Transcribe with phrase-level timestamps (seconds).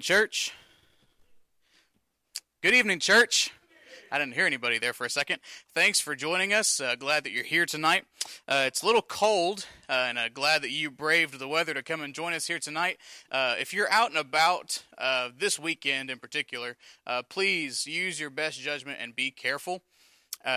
[0.00, 0.54] Evening, church.
[2.62, 3.52] Good evening, church.
[4.10, 5.40] I didn't hear anybody there for a second.
[5.74, 6.80] Thanks for joining us.
[6.80, 8.06] Uh, glad that you're here tonight.
[8.48, 11.82] Uh, it's a little cold, uh, and uh, glad that you braved the weather to
[11.82, 12.96] come and join us here tonight.
[13.30, 16.78] Uh, if you're out and about uh, this weekend in particular,
[17.28, 19.82] please use your best judgment and be careful.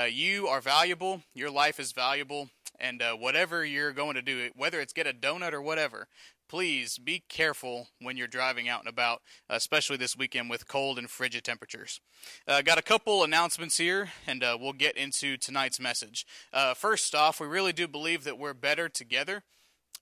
[0.10, 1.22] you are valuable.
[1.34, 2.50] Your life is valuable.
[2.80, 6.08] And whatever you're going to do, whether it's get a donut or whatever,
[6.54, 11.10] please be careful when you're driving out and about, especially this weekend with cold and
[11.10, 12.00] frigid temperatures.
[12.48, 16.28] Uh, got a couple announcements here, and uh, we'll get into tonight's message.
[16.54, 19.42] Uh, first off, we really do believe that we're better together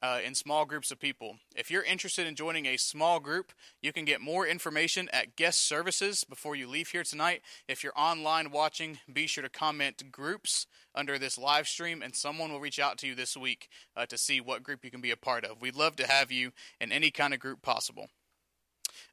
[0.01, 1.37] uh, in small groups of people.
[1.55, 3.51] If you're interested in joining a small group,
[3.81, 7.41] you can get more information at guest services before you leave here tonight.
[7.67, 10.65] If you're online watching, be sure to comment groups
[10.95, 14.17] under this live stream, and someone will reach out to you this week uh, to
[14.17, 15.61] see what group you can be a part of.
[15.61, 18.09] We'd love to have you in any kind of group possible.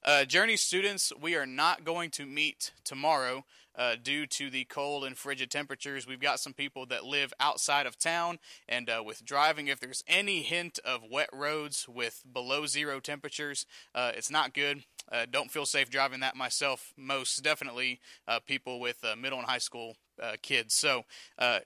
[0.04, 3.44] Uh, Journey students, we are not going to meet tomorrow
[3.76, 6.06] uh, due to the cold and frigid temperatures.
[6.06, 10.04] We've got some people that live outside of town, and uh, with driving, if there's
[10.06, 14.84] any hint of wet roads with below zero temperatures, uh, it's not good.
[15.10, 16.92] Uh, don't feel safe driving that myself.
[16.96, 19.96] Most definitely, uh, people with uh, middle and high school
[20.42, 20.74] kids.
[20.74, 21.04] So,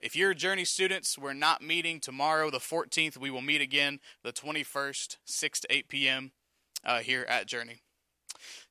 [0.02, 3.17] if you're Journey students, we're not meeting tomorrow, the 14th.
[3.17, 6.32] We will meet again the 21st, 6 to 8 p.m.
[7.02, 7.81] here at Journey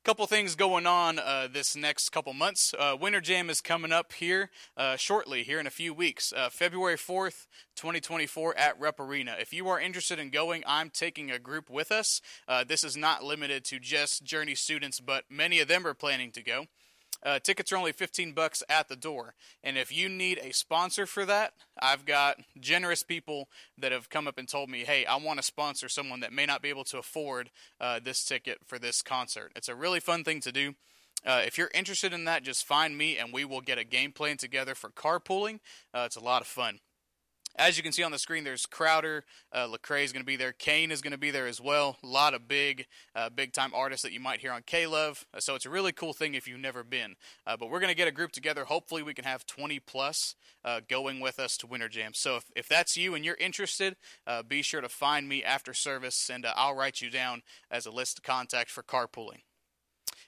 [0.03, 2.73] couple things going on uh, this next couple months.
[2.77, 6.49] Uh, Winter Jam is coming up here uh, shortly, here in a few weeks, uh,
[6.49, 9.35] February 4th, 2024 at Rupp Arena.
[9.39, 12.21] If you are interested in going, I'm taking a group with us.
[12.47, 16.31] Uh, this is not limited to just Journey students, but many of them are planning
[16.31, 16.65] to go.
[17.23, 19.35] Uh, tickets are only 15 bucks at the door.
[19.63, 23.47] And if you need a sponsor for that, I've got generous people
[23.77, 26.45] that have come up and told me, hey, I want to sponsor someone that may
[26.45, 29.51] not be able to afford uh, this ticket for this concert.
[29.55, 30.73] It's a really fun thing to do.
[31.25, 34.11] Uh, if you're interested in that, just find me and we will get a game
[34.11, 35.59] plan together for carpooling.
[35.93, 36.79] Uh, it's a lot of fun.
[37.55, 40.35] As you can see on the screen, there's Crowder, uh, Lecrae is going to be
[40.35, 41.97] there, Cain is going to be there as well.
[42.03, 45.25] A lot of big, uh, big time artists that you might hear on K Love.
[45.33, 47.15] Uh, so it's a really cool thing if you've never been.
[47.45, 48.65] Uh, but we're going to get a group together.
[48.65, 52.11] Hopefully, we can have 20 plus uh, going with us to Winter Jam.
[52.13, 53.95] So if, if that's you and you're interested,
[54.25, 57.85] uh, be sure to find me after service, and uh, I'll write you down as
[57.85, 59.41] a list of contact for carpooling.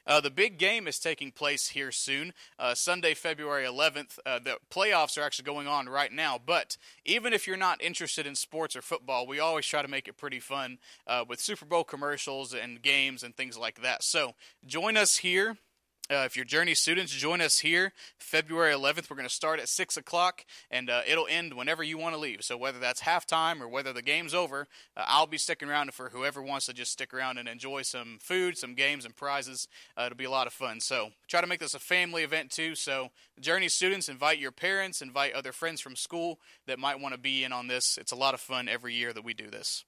[0.05, 4.19] Uh, the big game is taking place here soon, uh, Sunday, February 11th.
[4.25, 8.27] Uh, the playoffs are actually going on right now, but even if you're not interested
[8.27, 10.77] in sports or football, we always try to make it pretty fun
[11.07, 14.03] uh, with Super Bowl commercials and games and things like that.
[14.03, 14.33] So
[14.65, 15.57] join us here
[16.13, 19.09] uh, if you're Journey students, join us here February 11th.
[19.09, 22.19] We're going to start at 6 o'clock and uh, it'll end whenever you want to
[22.19, 22.43] leave.
[22.43, 26.09] So, whether that's halftime or whether the game's over, uh, I'll be sticking around for
[26.09, 29.67] whoever wants to just stick around and enjoy some food, some games, and prizes.
[29.97, 30.79] Uh, it'll be a lot of fun.
[30.79, 32.75] So, try to make this a family event too.
[32.75, 37.19] So, Journey students, invite your parents, invite other friends from school that might want to
[37.19, 37.97] be in on this.
[37.97, 39.83] It's a lot of fun every year that we do this.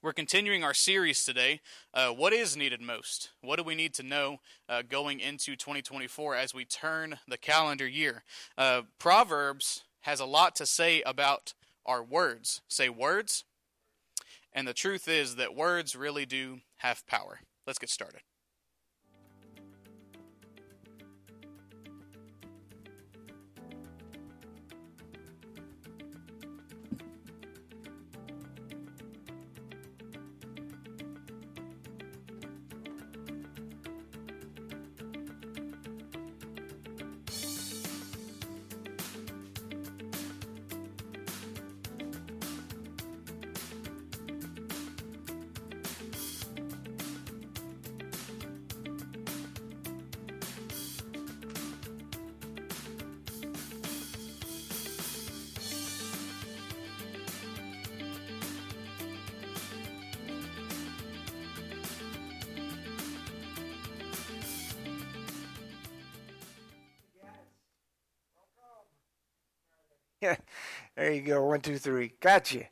[0.00, 1.60] We're continuing our series today.
[1.92, 3.30] Uh, what is needed most?
[3.40, 4.36] What do we need to know
[4.68, 8.22] uh, going into 2024 as we turn the calendar year?
[8.56, 11.52] Uh, Proverbs has a lot to say about
[11.84, 12.62] our words.
[12.68, 13.42] Say words.
[14.52, 17.40] And the truth is that words really do have power.
[17.66, 18.20] Let's get started.
[71.28, 71.44] Go.
[71.44, 72.12] One, two, three.
[72.20, 72.64] Gotcha.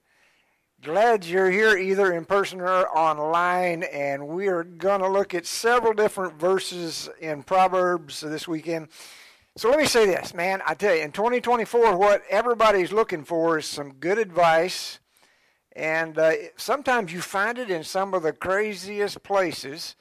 [0.82, 5.46] Glad you're here either in person or online, and we are going to look at
[5.46, 8.88] several different verses in Proverbs this weekend.
[9.56, 10.60] So let me say this, man.
[10.66, 15.00] I tell you, in 2024, what everybody's looking for is some good advice,
[15.75, 19.96] and uh, sometimes you find it in some of the craziest places.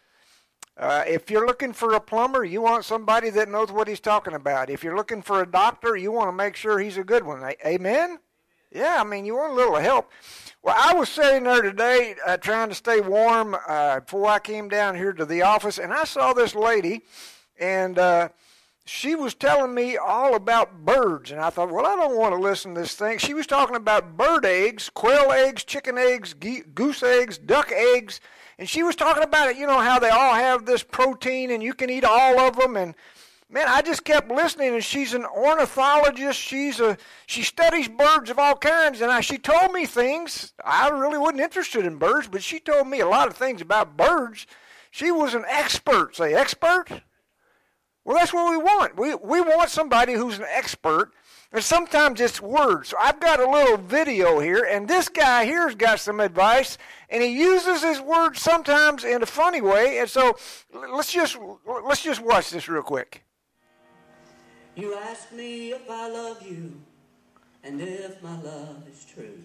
[0.77, 4.33] Uh, if you're looking for a plumber, you want somebody that knows what he's talking
[4.33, 4.69] about.
[4.69, 7.41] If you're looking for a doctor, you want to make sure he's a good one.
[7.65, 8.19] Amen?
[8.75, 10.11] Yeah, I mean, you want a little help.
[10.61, 14.67] Well, I was sitting there today uh, trying to stay warm uh, before I came
[14.67, 17.03] down here to the office, and I saw this lady,
[17.57, 18.29] and uh,
[18.83, 21.31] she was telling me all about birds.
[21.31, 23.17] And I thought, well, I don't want to listen to this thing.
[23.17, 28.19] She was talking about bird eggs, quail eggs, chicken eggs, goose eggs, duck eggs.
[28.59, 31.63] And she was talking about it, you know, how they all have this protein and
[31.63, 32.75] you can eat all of them.
[32.75, 32.93] And
[33.49, 36.39] man, I just kept listening, and she's an ornithologist.
[36.39, 40.53] She's a she studies birds of all kinds, and I, she told me things.
[40.63, 43.97] I really wasn't interested in birds, but she told me a lot of things about
[43.97, 44.47] birds.
[44.91, 46.15] She was an expert.
[46.15, 46.87] Say expert.
[48.03, 48.97] Well, that's what we want.
[48.97, 51.11] We we want somebody who's an expert.
[51.51, 52.89] And sometimes it's words.
[52.89, 56.77] So I've got a little video here, and this guy here's got some advice,
[57.09, 59.99] and he uses his words sometimes in a funny way.
[59.99, 60.35] And so
[60.73, 63.23] let's just let's just watch this real quick.
[64.75, 66.73] You ask me if I love you
[67.63, 69.39] and if my love is true.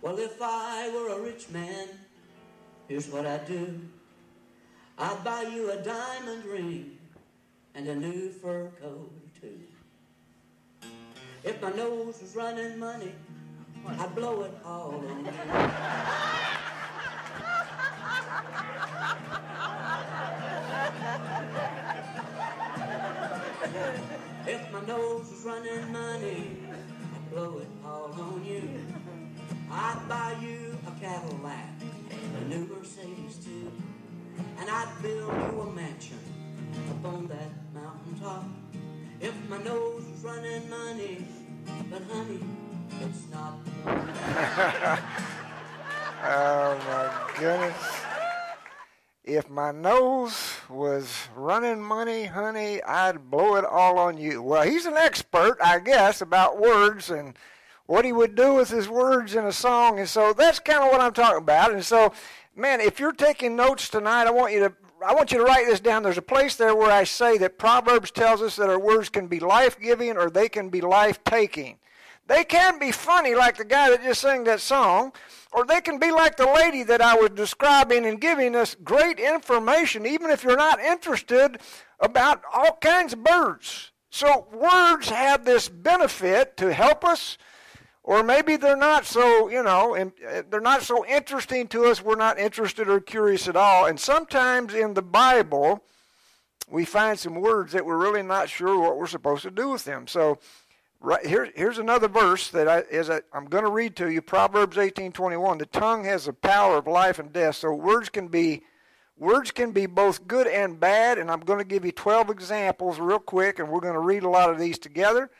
[0.00, 1.86] Well, if I were a rich man,
[2.88, 3.78] here's what I'd do.
[4.98, 6.96] I'd buy you a diamond ring
[7.74, 9.60] and a new fur coat too.
[11.44, 13.12] If my nose was running money,
[13.86, 15.32] I'd blow it all on you.
[24.46, 28.68] If my nose was running money, I'd blow it all on you.
[29.70, 31.68] I'd buy you a Cadillac,
[32.10, 33.70] a new Mercedes too,
[34.58, 36.18] and I'd build you a mansion
[36.90, 38.44] up on that mountaintop.
[39.20, 41.24] If my nose was running money,
[41.90, 42.40] but honey,
[43.00, 43.60] it's not.
[46.24, 48.09] oh my goodness.
[49.32, 54.42] If my nose was running money, honey, I'd blow it all on you.
[54.42, 57.38] Well, he's an expert, I guess, about words and
[57.86, 60.00] what he would do with his words in a song.
[60.00, 61.70] And so that's kind of what I'm talking about.
[61.70, 62.12] And so,
[62.56, 64.72] man, if you're taking notes tonight, I want you to
[65.06, 66.02] I want you to write this down.
[66.02, 69.28] There's a place there where I say that Proverbs tells us that our words can
[69.28, 71.78] be life-giving or they can be life-taking.
[72.30, 75.12] They can be funny like the guy that just sang that song,
[75.50, 79.18] or they can be like the lady that I was describing and giving us great
[79.18, 81.60] information, even if you're not interested
[81.98, 83.90] about all kinds of birds.
[84.10, 87.36] So words have this benefit to help us,
[88.04, 92.00] or maybe they're not so, you know, uh, they're not so interesting to us.
[92.00, 93.86] We're not interested or curious at all.
[93.86, 95.82] And sometimes in the Bible,
[96.70, 99.84] we find some words that we're really not sure what we're supposed to do with
[99.84, 100.06] them.
[100.06, 100.38] So
[101.02, 104.20] Right here, here's another verse that I'm going to read to you.
[104.20, 105.58] Proverbs 18:21.
[105.58, 107.56] The tongue has the power of life and death.
[107.56, 108.64] So words can be
[109.16, 111.16] words can be both good and bad.
[111.16, 114.24] And I'm going to give you 12 examples real quick, and we're going to read
[114.24, 115.30] a lot of these together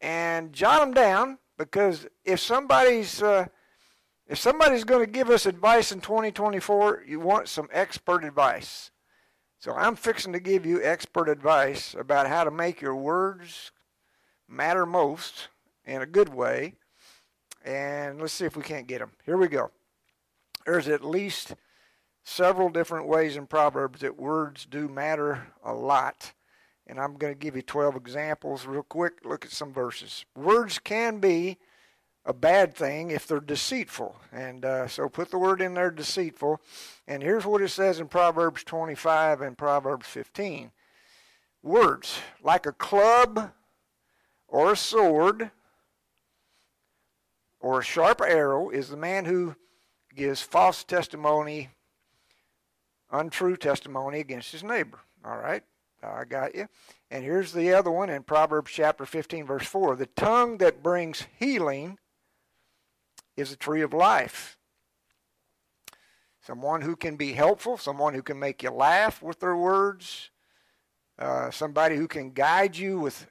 [0.00, 3.46] and jot them down because if somebody's uh,
[4.26, 8.90] if somebody's going to give us advice in 2024, you want some expert advice.
[9.60, 13.70] So I'm fixing to give you expert advice about how to make your words
[14.48, 15.48] matter most
[15.84, 16.74] in a good way.
[17.64, 19.10] And let's see if we can't get them.
[19.24, 19.70] Here we go.
[20.64, 21.54] There's at least
[22.24, 26.32] several different ways in Proverbs that words do matter a lot.
[26.86, 29.24] And I'm going to give you 12 examples real quick.
[29.24, 30.24] Look at some verses.
[30.36, 31.58] Words can be
[32.24, 34.16] a bad thing if they're deceitful.
[34.32, 36.60] And uh, so put the word in there, deceitful.
[37.06, 40.70] And here's what it says in Proverbs 25 and Proverbs 15
[41.62, 43.50] Words, like a club
[44.48, 45.50] or a sword
[47.60, 49.56] or a sharp arrow is the man who
[50.14, 51.70] gives false testimony,
[53.10, 55.00] untrue testimony against his neighbor.
[55.24, 55.62] All right,
[56.02, 56.68] I got you.
[57.10, 59.96] And here's the other one in Proverbs chapter 15, verse 4.
[59.96, 61.98] The tongue that brings healing
[63.36, 64.58] is a tree of life.
[66.40, 70.30] Someone who can be helpful, someone who can make you laugh with their words,
[71.18, 73.26] uh, somebody who can guide you with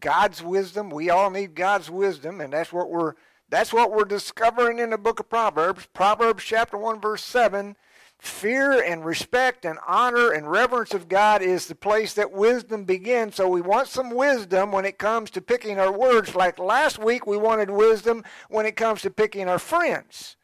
[0.00, 0.90] God's wisdom.
[0.90, 3.14] We all need God's wisdom, and that's what we're
[3.48, 5.86] that's what we're discovering in the book of Proverbs.
[5.92, 7.76] Proverbs chapter 1 verse 7.
[8.18, 13.34] Fear and respect and honor and reverence of God is the place that wisdom begins.
[13.34, 16.36] So we want some wisdom when it comes to picking our words.
[16.36, 20.36] Like last week, we wanted wisdom when it comes to picking our friends.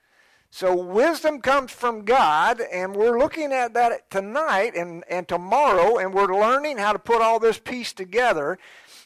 [0.50, 6.14] So wisdom comes from God, and we're looking at that tonight and, and tomorrow, and
[6.14, 8.58] we're learning how to put all this piece together.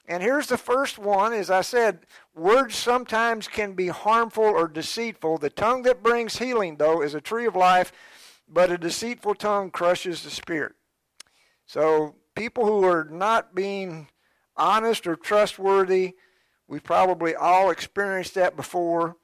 [0.06, 1.32] And here's the first one.
[1.32, 2.00] As I said,
[2.34, 5.38] words sometimes can be harmful or deceitful.
[5.38, 7.92] The tongue that brings healing, though, is a tree of life,
[8.48, 10.74] but a deceitful tongue crushes the spirit.
[11.66, 14.08] So people who are not being
[14.56, 16.16] honest or trustworthy,
[16.66, 19.16] we've probably all experienced that before.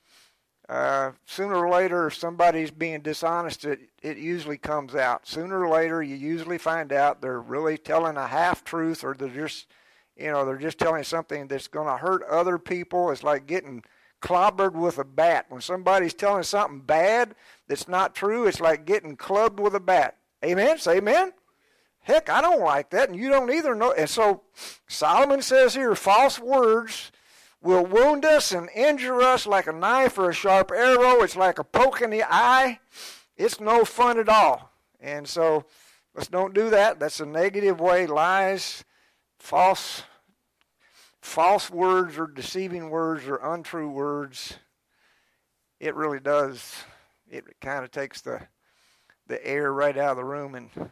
[0.68, 5.26] uh, sooner or later, if somebody's being dishonest, it, it usually comes out.
[5.26, 9.28] Sooner or later, you usually find out they're really telling a half truth or they're
[9.28, 9.66] just,
[10.18, 13.10] you know, they're just telling something that's going to hurt other people.
[13.10, 13.84] It's like getting
[14.20, 15.46] clobbered with a bat.
[15.48, 17.34] When somebody's telling something bad
[17.68, 20.16] that's not true, it's like getting clubbed with a bat.
[20.44, 20.78] Amen?
[20.78, 21.32] Say amen?
[22.00, 23.74] Heck, I don't like that, and you don't either.
[23.74, 23.92] Know.
[23.92, 24.42] And so
[24.86, 27.12] Solomon says here, false words
[27.60, 31.22] will wound us and injure us like a knife or a sharp arrow.
[31.22, 32.80] It's like a poke in the eye.
[33.36, 34.72] It's no fun at all.
[35.00, 35.66] And so
[36.14, 36.98] let's don't do that.
[36.98, 38.06] That's a negative way.
[38.06, 38.84] Lies,
[39.38, 40.02] false,
[41.28, 44.54] false words or deceiving words or untrue words.
[45.78, 46.74] It really does.
[47.30, 48.40] It kind of takes the
[49.26, 50.90] the air right out of the room and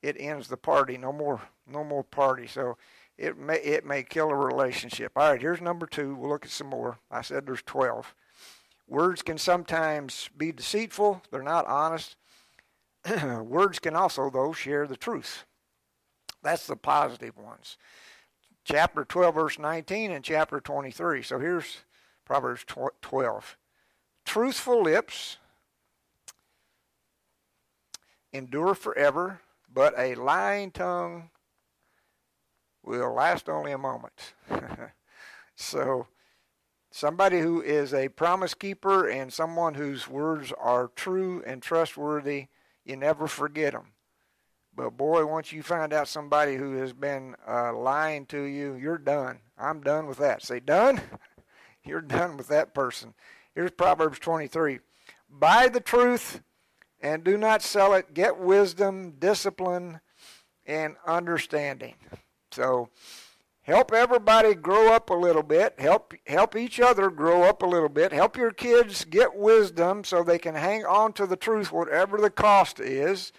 [0.00, 0.96] it ends the party.
[0.96, 2.46] No more no more party.
[2.46, 2.78] So
[3.18, 5.12] it may it may kill a relationship.
[5.14, 6.14] All right, here's number two.
[6.14, 6.98] We'll look at some more.
[7.10, 8.14] I said there's twelve.
[8.88, 11.22] Words can sometimes be deceitful.
[11.30, 12.16] They're not honest.
[13.22, 15.44] Words can also, though, share the truth.
[16.42, 17.76] That's the positive ones.
[18.66, 21.22] Chapter 12, verse 19, and chapter 23.
[21.22, 21.84] So here's
[22.24, 22.64] Proverbs
[23.00, 23.56] 12.
[24.24, 25.36] Truthful lips
[28.32, 29.40] endure forever,
[29.72, 31.30] but a lying tongue
[32.82, 34.34] will last only a moment.
[35.54, 36.08] so,
[36.90, 42.48] somebody who is a promise keeper and someone whose words are true and trustworthy,
[42.84, 43.92] you never forget them.
[44.76, 48.98] But boy, once you find out somebody who has been uh, lying to you, you're
[48.98, 49.38] done.
[49.58, 50.42] I'm done with that.
[50.42, 51.00] Say, done?
[51.84, 53.14] you're done with that person.
[53.54, 54.80] Here's Proverbs 23
[55.30, 56.42] Buy the truth
[57.00, 58.12] and do not sell it.
[58.12, 60.00] Get wisdom, discipline,
[60.66, 61.94] and understanding.
[62.50, 62.90] So
[63.62, 65.80] help everybody grow up a little bit.
[65.80, 68.12] Help help each other grow up a little bit.
[68.12, 72.30] Help your kids get wisdom so they can hang on to the truth whatever the
[72.30, 73.32] cost is.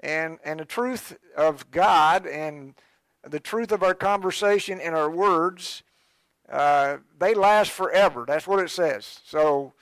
[0.00, 2.74] And and the truth of God and
[3.26, 5.82] the truth of our conversation and our words,
[6.50, 8.24] uh, they last forever.
[8.26, 9.20] That's what it says.
[9.24, 9.74] So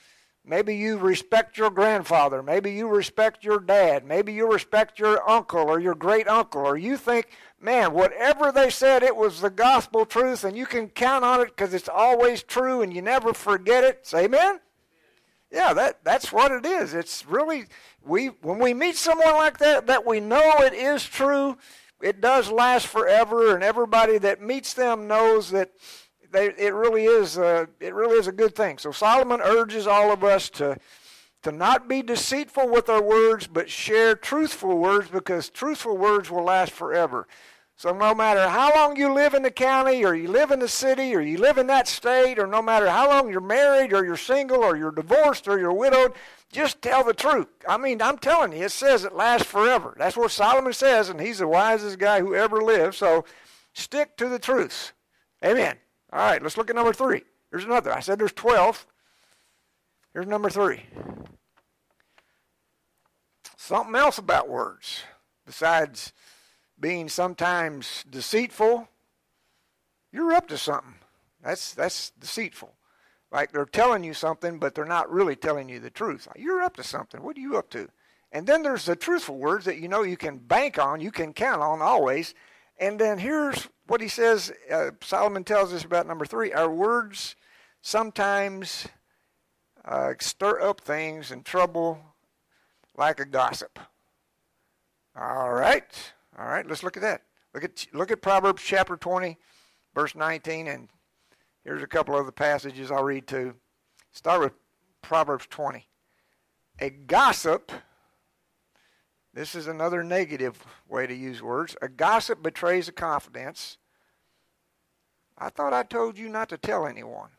[0.48, 2.42] Maybe you respect your grandfather.
[2.42, 4.06] Maybe you respect your dad.
[4.06, 6.62] Maybe you respect your uncle or your great uncle.
[6.66, 7.28] Or you think,
[7.60, 11.48] man, whatever they said, it was the gospel truth and you can count on it
[11.48, 14.06] because it's always true and you never forget it.
[14.06, 14.60] Say amen?
[15.50, 16.94] Yeah, that, that's what it is.
[16.94, 17.64] It's really,
[18.04, 21.56] we when we meet someone like that, that we know it is true,
[22.02, 25.72] it does last forever, and everybody that meets them knows that
[26.30, 28.76] they, it really is a, it really is a good thing.
[28.78, 30.76] So Solomon urges all of us to
[31.42, 36.42] to not be deceitful with our words, but share truthful words because truthful words will
[36.42, 37.28] last forever.
[37.78, 40.66] So no matter how long you live in the county, or you live in the
[40.66, 44.04] city, or you live in that state, or no matter how long you're married, or
[44.04, 46.12] you're single, or you're divorced, or you're widowed,
[46.50, 47.46] just tell the truth.
[47.68, 49.94] I mean, I'm telling you, it says it lasts forever.
[49.96, 52.96] That's what Solomon says, and he's the wisest guy who ever lived.
[52.96, 53.24] So
[53.74, 54.92] stick to the truth.
[55.44, 55.76] Amen.
[56.12, 57.22] All right, let's look at number three.
[57.52, 57.92] Here's another.
[57.92, 58.88] I said there's 12.
[60.14, 60.82] Here's number three.
[63.56, 65.04] Something else about words,
[65.46, 66.12] besides
[66.80, 68.88] being sometimes deceitful,
[70.12, 70.94] you're up to something.
[71.42, 72.74] That's that's deceitful.
[73.30, 76.26] Like they're telling you something, but they're not really telling you the truth.
[76.36, 77.22] You're up to something.
[77.22, 77.88] What are you up to?
[78.32, 81.32] And then there's the truthful words that you know you can bank on, you can
[81.32, 82.34] count on always.
[82.78, 87.36] And then here's what he says, uh, Solomon tells us about number three our words
[87.80, 88.86] sometimes
[89.84, 91.98] uh, stir up things and trouble
[92.96, 93.78] like a gossip.
[95.18, 97.22] All right, all right, let's look at that.
[97.54, 99.38] Look at look at Proverbs chapter 20,
[99.94, 100.88] verse 19, and
[101.64, 103.54] here's a couple of the passages I'll read too.
[104.12, 104.52] Start with
[105.02, 105.86] Proverbs 20.
[106.80, 107.72] A gossip
[109.38, 111.76] this is another negative way to use words.
[111.82, 113.78] A gossip betrays a confidence.
[115.36, 117.30] I thought I told you not to tell anyone.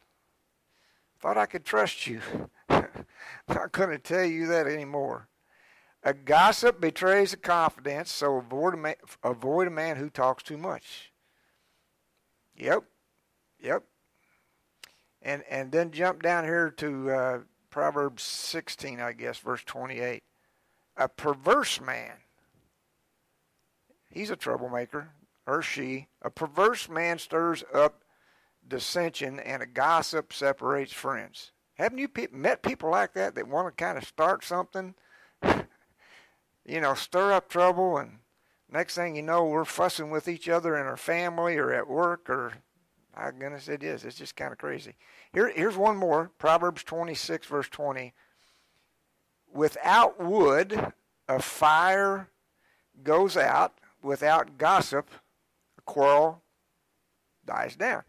[1.19, 2.21] Thought I could trust you.
[2.69, 5.27] not going to tell you that anymore.
[6.03, 10.57] A gossip betrays a confidence, so avoid a, man, avoid a man who talks too
[10.57, 11.11] much.
[12.55, 12.83] Yep,
[13.59, 13.83] yep.
[15.21, 20.23] And and then jump down here to uh, Proverbs 16, I guess, verse 28
[20.99, 22.11] a perverse man.
[24.11, 25.09] He's a troublemaker,
[25.47, 26.07] or she.
[26.21, 28.03] A perverse man stirs up
[28.67, 31.51] dissension, and a gossip separates friends.
[31.75, 34.93] Haven't you pe- met people like that that want to kind of start something?
[36.65, 38.19] You know, stir up trouble, and
[38.71, 42.29] next thing you know, we're fussing with each other in our family or at work
[42.29, 42.53] or
[43.15, 44.05] My goodness, it is.
[44.05, 44.95] It's just kind of crazy.
[45.33, 48.13] Here, here's one more Proverbs 26, verse 20.
[49.51, 50.93] Without wood,
[51.27, 52.29] a fire
[53.03, 53.73] goes out.
[54.01, 55.09] Without gossip,
[55.77, 56.41] a quarrel
[57.45, 58.03] dies down.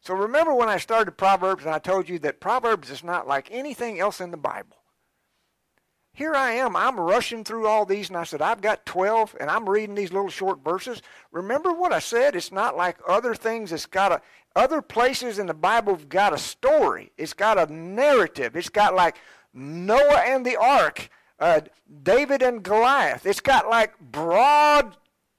[0.00, 3.48] So remember when I started Proverbs and I told you that Proverbs is not like
[3.50, 4.76] anything else in the Bible.
[6.16, 9.50] Here I am, I'm rushing through all these, and I said, I've got 12, and
[9.50, 11.02] I'm reading these little short verses.
[11.30, 12.34] Remember what I said?
[12.34, 13.70] It's not like other things.
[13.70, 14.22] It's got a,
[14.58, 17.12] other places in the Bible have got a story.
[17.18, 18.56] It's got a narrative.
[18.56, 19.18] It's got like
[19.52, 21.60] Noah and the ark, uh,
[22.02, 23.26] David and Goliath.
[23.26, 24.96] It's got like broad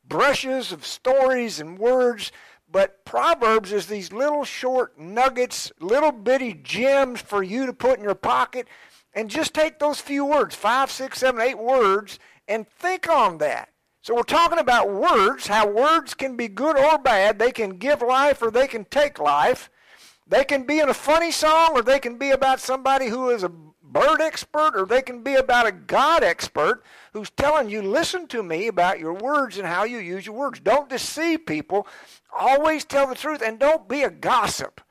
[0.08, 2.32] brushes of stories and words
[2.70, 8.04] but Proverbs is these little short nuggets, little bitty gems for you to put in
[8.04, 8.68] your pocket.
[9.14, 13.70] And just take those few words, five, six, seven, eight words, and think on that.
[14.02, 17.40] So we're talking about words, how words can be good or bad.
[17.40, 19.70] They can give life or they can take life.
[20.26, 23.44] They can be in a funny song or they can be about somebody who is
[23.44, 28.28] a bird expert or they can be about a God expert who's telling you, listen
[28.28, 30.60] to me about your words and how you use your words.
[30.60, 31.88] Don't deceive people.
[32.38, 34.82] Always tell the truth and don't be a gossip.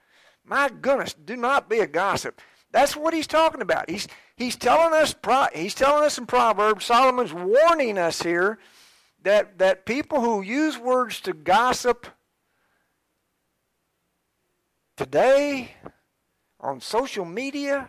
[0.44, 2.40] My goodness, do not be a gossip.
[2.76, 3.88] That's what he's talking about.
[3.88, 5.14] He's, he's, telling us,
[5.54, 8.58] he's telling us in Proverbs, Solomon's warning us here
[9.22, 12.06] that, that people who use words to gossip
[14.94, 15.70] today
[16.60, 17.88] on social media,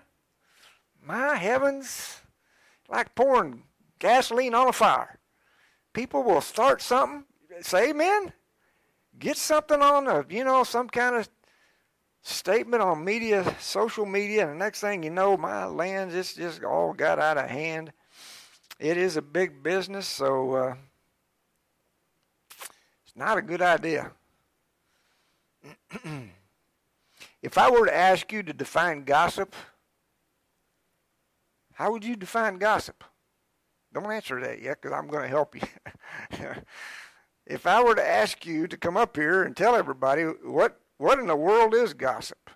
[1.03, 2.21] my heavens,
[2.87, 3.63] like pouring
[3.99, 5.19] gasoline on a fire.
[5.91, 7.25] People will start something,
[7.59, 8.31] say amen,
[9.19, 11.27] get something on a, you know, some kind of
[12.27, 16.63] statement on media, social media, and the next thing you know, my lands, it's just
[16.63, 17.93] all got out of hand.
[18.79, 20.75] It is a big business, so uh,
[23.05, 24.11] it's not a good idea.
[27.41, 29.55] if I were to ask you to define gossip,
[31.73, 33.03] how would you define gossip?
[33.93, 35.61] Don't answer that yet because I'm going to help you.
[37.45, 41.19] if I were to ask you to come up here and tell everybody what what
[41.19, 42.49] in the world is gossip?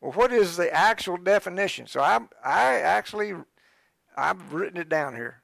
[0.00, 1.86] Well, what is the actual definition?
[1.86, 3.34] So I I actually
[4.16, 5.42] I've written it down here.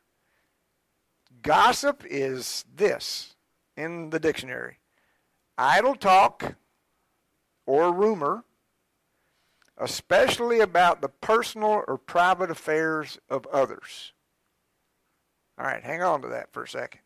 [1.42, 3.34] Gossip is this
[3.76, 4.78] in the dictionary.
[5.58, 6.56] Idle talk
[7.66, 8.44] or rumor
[9.76, 14.12] especially about the personal or private affairs of others.
[15.58, 17.00] All right, hang on to that for a second.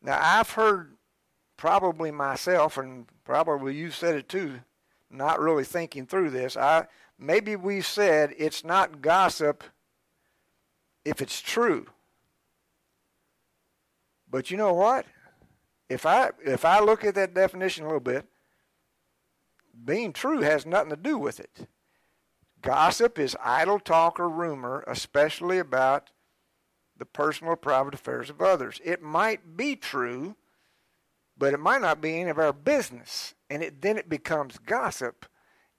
[0.00, 0.96] Now, I've heard
[1.62, 4.58] probably myself, and probably you said it too,
[5.08, 6.56] not really thinking through this.
[6.56, 6.88] I
[7.20, 9.62] maybe we said it's not gossip
[11.04, 11.86] if it's true.
[14.28, 15.06] But you know what?
[15.88, 18.26] If I if I look at that definition a little bit,
[19.84, 21.68] being true has nothing to do with it.
[22.60, 26.10] Gossip is idle talk or rumor, especially about
[26.98, 28.80] the personal or private affairs of others.
[28.84, 30.34] It might be true,
[31.36, 35.26] but it might not be any of our business, and it, then it becomes gossip.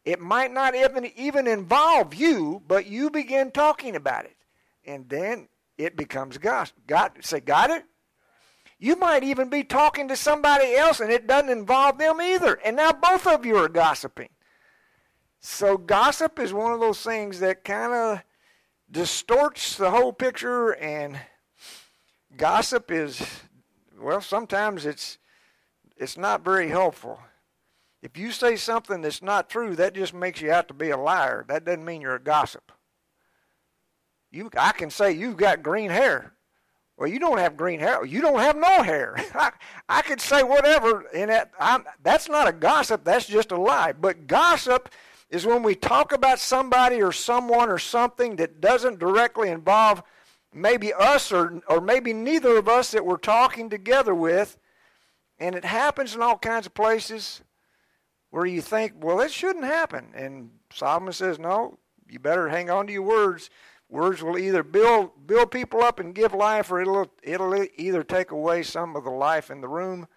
[0.06, 4.36] It might not even, even involve you, but you begin talking about it,
[4.86, 6.76] and then it becomes gossip.
[6.88, 7.86] Got say, got it?
[8.80, 12.56] You might even be talking to somebody else and it doesn't involve them either.
[12.66, 14.30] And now both of you are gossiping.
[15.40, 18.24] So gossip is one of those things that kind of
[18.92, 21.18] distorts the whole picture and
[22.36, 23.26] gossip is
[24.00, 25.18] well sometimes it's
[25.98, 27.20] it's not very helpful.
[28.02, 30.98] If you say something that's not true, that just makes you out to be a
[30.98, 31.46] liar.
[31.48, 32.72] That doesn't mean you're a gossip.
[34.32, 36.34] You I can say you've got green hair.
[36.98, 38.06] Well, you don't have green hair.
[38.06, 39.16] You don't have no hair.
[39.34, 39.52] I,
[39.90, 43.04] I could say whatever, and that, I'm, that's not a gossip.
[43.04, 43.94] That's just a lie.
[43.94, 44.90] But gossip
[45.30, 50.04] is when we talk about somebody or someone or something that doesn't directly involve
[50.54, 54.58] maybe us or, or maybe neither of us that we're talking together with.
[55.40, 57.42] And it happens in all kinds of places
[58.30, 60.12] where you think, well, it shouldn't happen.
[60.16, 63.50] And Solomon says, no, you better hang on to your words.
[63.90, 68.32] Words will either build build people up and give life, or it'll it'll either take
[68.32, 70.08] away some of the life in the room,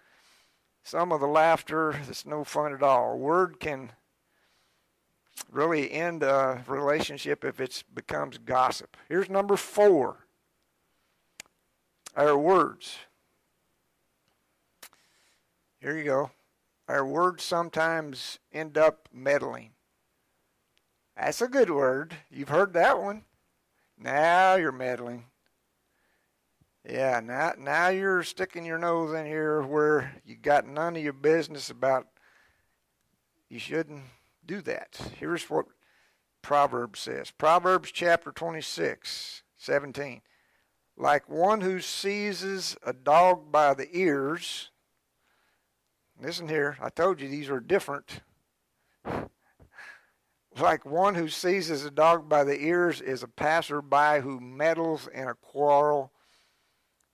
[0.83, 1.91] some of the laughter.
[2.07, 3.13] It's no fun at all.
[3.13, 3.91] A word can
[5.51, 8.97] really end a relationship if it becomes gossip.
[9.09, 10.25] Here's number four.
[12.15, 12.97] Our words.
[15.79, 16.31] Here you go.
[16.87, 19.71] Our words sometimes end up meddling.
[21.15, 22.15] That's a good word.
[22.31, 23.23] You've heard that one.
[23.97, 25.25] Now you're meddling.
[26.87, 31.13] Yeah, now now you're sticking your nose in here where you got none of your
[31.13, 32.07] business about.
[33.49, 34.03] You shouldn't
[34.45, 34.97] do that.
[35.19, 35.65] Here's what
[36.41, 37.31] Proverbs says.
[37.31, 40.21] Proverbs chapter 26, 17.
[40.95, 44.69] Like one who seizes a dog by the ears.
[46.21, 48.21] Listen here, I told you these are different.
[50.59, 55.27] Like one who seizes a dog by the ears is a passerby who meddles in
[55.27, 56.11] a quarrel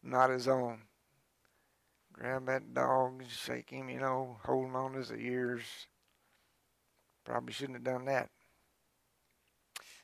[0.04, 0.82] not his own.
[2.12, 5.64] Grab that dog, shake him, you know, holding on to his ears.
[7.26, 8.30] Probably shouldn't have done that.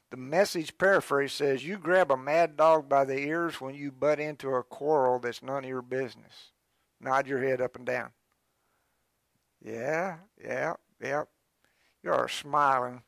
[0.09, 4.19] The message paraphrase says, You grab a mad dog by the ears when you butt
[4.19, 6.51] into a quarrel that's none of your business.
[6.99, 8.09] Nod your head up and down.
[9.61, 11.23] Yeah, yeah, yeah.
[12.03, 13.03] You are smiling.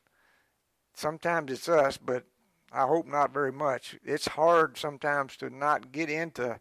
[0.94, 2.24] Sometimes it's us, but
[2.72, 3.96] I hope not very much.
[4.04, 6.60] It's hard sometimes to not get into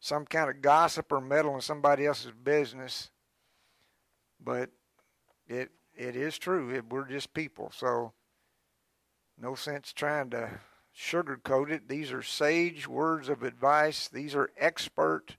[0.00, 3.10] some kind of gossip or meddle in somebody else's business.
[4.40, 4.70] But
[5.46, 6.70] it it is true.
[6.70, 8.12] It, we're just people, so
[9.38, 10.60] no sense trying to
[10.96, 11.88] sugarcoat it.
[11.88, 14.08] These are sage words of advice.
[14.08, 15.36] These are expert.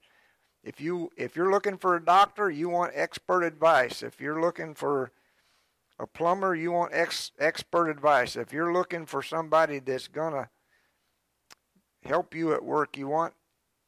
[0.66, 4.02] If you if you're looking for a doctor, you want expert advice.
[4.02, 5.12] If you're looking for
[5.96, 8.34] a plumber, you want ex, expert advice.
[8.34, 10.50] If you're looking for somebody that's gonna
[12.02, 13.34] help you at work, you want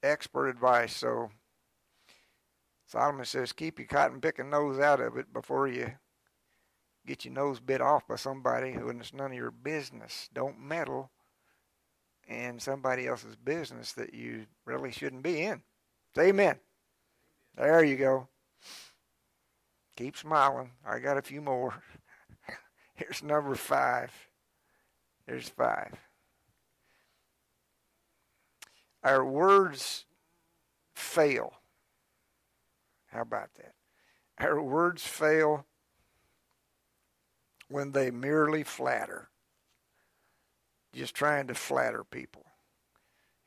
[0.05, 0.95] expert advice.
[0.95, 1.31] So
[2.87, 5.95] Solomon says, keep your cotton picking nose out of it before you
[7.05, 10.31] get your nose bit off by somebody who it's none of your business.
[10.33, 11.11] Don't meddle
[12.29, 15.63] in somebody else's business that you really shouldn't be in.
[16.17, 16.61] Amen.
[17.59, 18.29] There you go.
[19.97, 20.71] Keep smiling.
[20.87, 21.75] I got a few more.
[22.95, 24.13] Here's number five.
[25.27, 25.95] There's five.
[29.03, 30.05] Our words
[30.95, 31.55] fail.
[33.09, 33.75] How about that?
[34.39, 35.67] Our words fail
[37.69, 39.31] when they merely flatter.
[40.95, 42.45] Just trying to flatter people.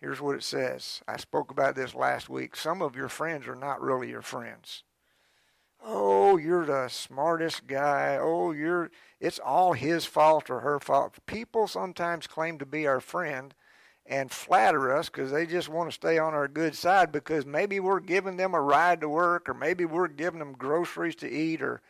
[0.01, 1.03] Here's what it says.
[1.07, 2.55] I spoke about this last week.
[2.55, 4.83] Some of your friends are not really your friends.
[5.83, 8.17] Oh, you're the smartest guy.
[8.19, 11.19] Oh, you're it's all his fault or her fault.
[11.27, 13.53] People sometimes claim to be our friend
[14.03, 17.79] and flatter us because they just want to stay on our good side because maybe
[17.79, 21.61] we're giving them a ride to work or maybe we're giving them groceries to eat
[21.61, 21.81] or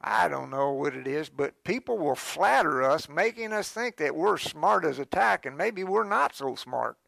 [0.00, 4.14] I don't know what it is, but people will flatter us, making us think that
[4.14, 6.98] we're smart as a tack, and maybe we're not so smart.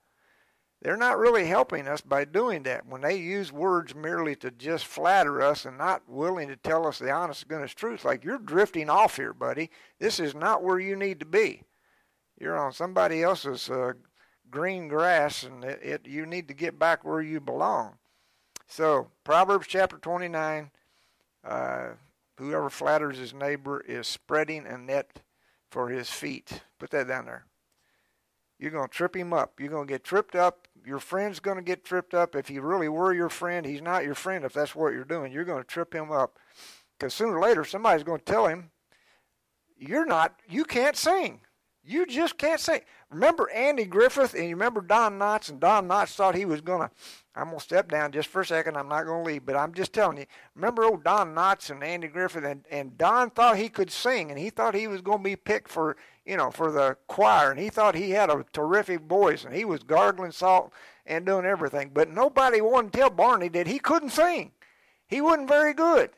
[0.86, 2.86] They're not really helping us by doing that.
[2.86, 7.00] When they use words merely to just flatter us and not willing to tell us
[7.00, 9.68] the honest goodness truth, like you're drifting off here, buddy.
[9.98, 11.64] This is not where you need to be.
[12.38, 13.94] You're on somebody else's uh,
[14.48, 17.94] green grass, and it, it, you need to get back where you belong.
[18.68, 20.70] So, Proverbs chapter 29
[21.42, 21.86] uh,
[22.38, 25.20] whoever flatters his neighbor is spreading a net
[25.68, 26.60] for his feet.
[26.78, 27.44] Put that down there.
[28.60, 29.58] You're going to trip him up.
[29.58, 30.65] You're going to get tripped up.
[30.86, 32.36] Your friend's going to get tripped up.
[32.36, 35.32] If he really were your friend, he's not your friend if that's what you're doing.
[35.32, 36.38] You're going to trip him up.
[36.96, 38.70] Because sooner or later, somebody's going to tell him,
[39.76, 41.40] You're not, you can't sing.
[41.82, 42.80] You just can't sing.
[43.10, 46.88] Remember Andy Griffith and you remember Don Knotts, and Don Knotts thought he was going
[46.88, 46.90] to.
[47.34, 48.76] I'm going to step down just for a second.
[48.76, 50.26] I'm not going to leave, but I'm just telling you.
[50.54, 54.38] Remember old Don Knotts and Andy Griffith, and, and Don thought he could sing, and
[54.38, 55.96] he thought he was going to be picked for,
[56.26, 59.64] you know, for the choir, and he thought he had a terrific voice, and he
[59.64, 60.72] was gargling salt
[61.06, 61.90] and doing everything.
[61.94, 64.50] But nobody wanted to tell Barney that he couldn't sing.
[65.06, 66.10] He wasn't very good.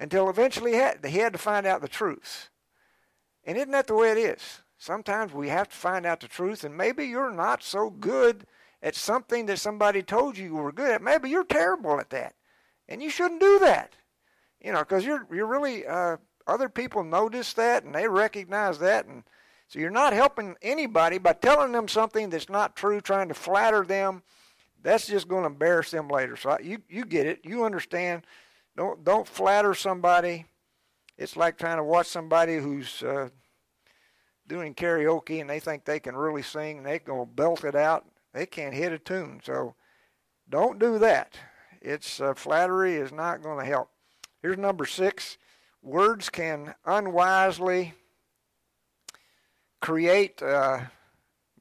[0.00, 2.50] Until eventually he had, he had to find out the truth.
[3.44, 4.62] And isn't that the way it is?
[4.76, 8.46] Sometimes we have to find out the truth, and maybe you're not so good
[8.82, 11.02] at something that somebody told you you were good at.
[11.02, 12.34] Maybe you're terrible at that,
[12.88, 13.94] and you shouldn't do that.
[14.60, 16.16] You know, because you're you're really uh,
[16.48, 19.22] other people notice that and they recognize that, and
[19.68, 23.84] so you're not helping anybody by telling them something that's not true, trying to flatter
[23.84, 24.22] them.
[24.82, 26.36] That's just going to embarrass them later.
[26.36, 27.40] So you you get it.
[27.44, 28.22] You understand.
[28.76, 30.46] Don't don't flatter somebody
[31.18, 33.28] it's like trying to watch somebody who's uh,
[34.46, 37.74] doing karaoke and they think they can really sing and they're going to belt it
[37.74, 38.06] out.
[38.32, 39.40] They can't hit a tune.
[39.42, 39.74] So
[40.48, 41.36] don't do that.
[41.82, 43.90] It's uh, flattery is not going to help.
[44.42, 45.38] Here's number six.
[45.82, 47.94] Words can unwisely
[49.80, 50.80] create uh,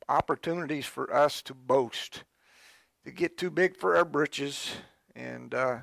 [0.10, 2.24] opportunities for us to boast,
[3.06, 4.72] to get too big for our britches,
[5.16, 5.78] and uh,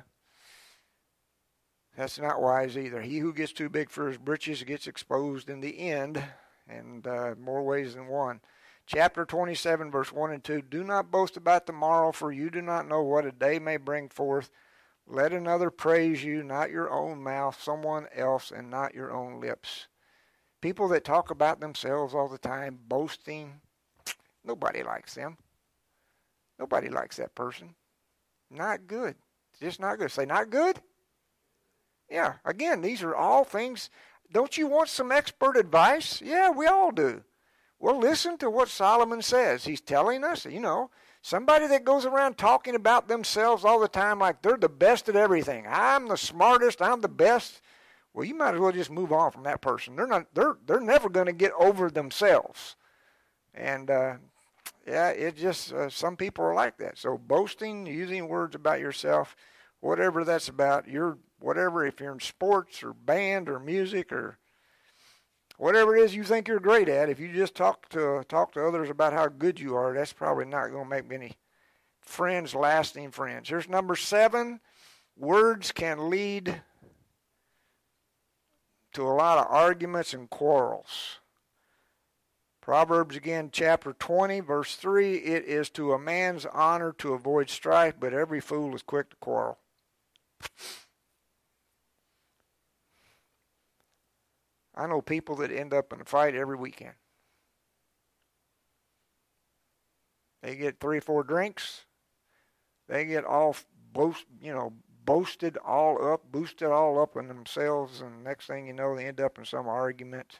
[1.95, 3.01] that's not wise either.
[3.01, 6.21] He who gets too big for his britches gets exposed in the end,
[6.67, 8.41] and uh, more ways than one.
[8.85, 12.87] Chapter 27, verse 1 and 2 Do not boast about tomorrow, for you do not
[12.87, 14.51] know what a day may bring forth.
[15.07, 19.87] Let another praise you, not your own mouth, someone else, and not your own lips.
[20.61, 23.61] People that talk about themselves all the time, boasting,
[24.43, 25.37] nobody likes them.
[26.57, 27.75] Nobody likes that person.
[28.49, 29.15] Not good.
[29.61, 30.11] Just not good.
[30.11, 30.79] Say, not good?
[32.09, 33.89] Yeah, again, these are all things.
[34.31, 36.21] Don't you want some expert advice?
[36.21, 37.23] Yeah, we all do.
[37.79, 39.65] Well, listen to what Solomon says.
[39.65, 40.89] He's telling us, you know,
[41.25, 45.15] somebody that goes around talking about themselves all the time like they're the best at
[45.15, 45.65] everything.
[45.67, 47.61] I'm the smartest, I'm the best.
[48.13, 49.95] Well, you might as well just move on from that person.
[49.95, 52.75] They're not they're they're never going to get over themselves.
[53.55, 54.13] And uh,
[54.87, 56.99] yeah, it just uh, some people are like that.
[56.99, 59.35] So boasting, using words about yourself,
[59.79, 64.37] whatever that's about, you're whatever if you're in sports or band or music or
[65.57, 68.65] whatever it is you think you're great at, if you just talk to talk to
[68.65, 71.33] others about how good you are, that's probably not going to make many
[72.01, 73.49] friends lasting friends.
[73.49, 74.59] Here's number 7,
[75.17, 76.61] words can lead
[78.93, 81.19] to a lot of arguments and quarrels.
[82.61, 87.95] Proverbs again, chapter 20, verse 3 It is to a man's honor to avoid strife,
[87.99, 89.59] but every fool is quick to quarrel.
[94.75, 96.93] I know people that end up in a fight every weekend.
[100.43, 101.85] They get three or four drinks.
[102.87, 103.55] They get all
[103.93, 104.73] boast, you know,
[105.05, 109.21] boasted all up, boosted all up in themselves, and next thing you know, they end
[109.21, 110.39] up in some argument.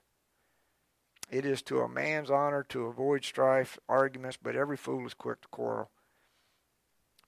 [1.31, 5.41] It is to a man's honor to avoid strife, arguments, but every fool is quick
[5.41, 5.89] to quarrel.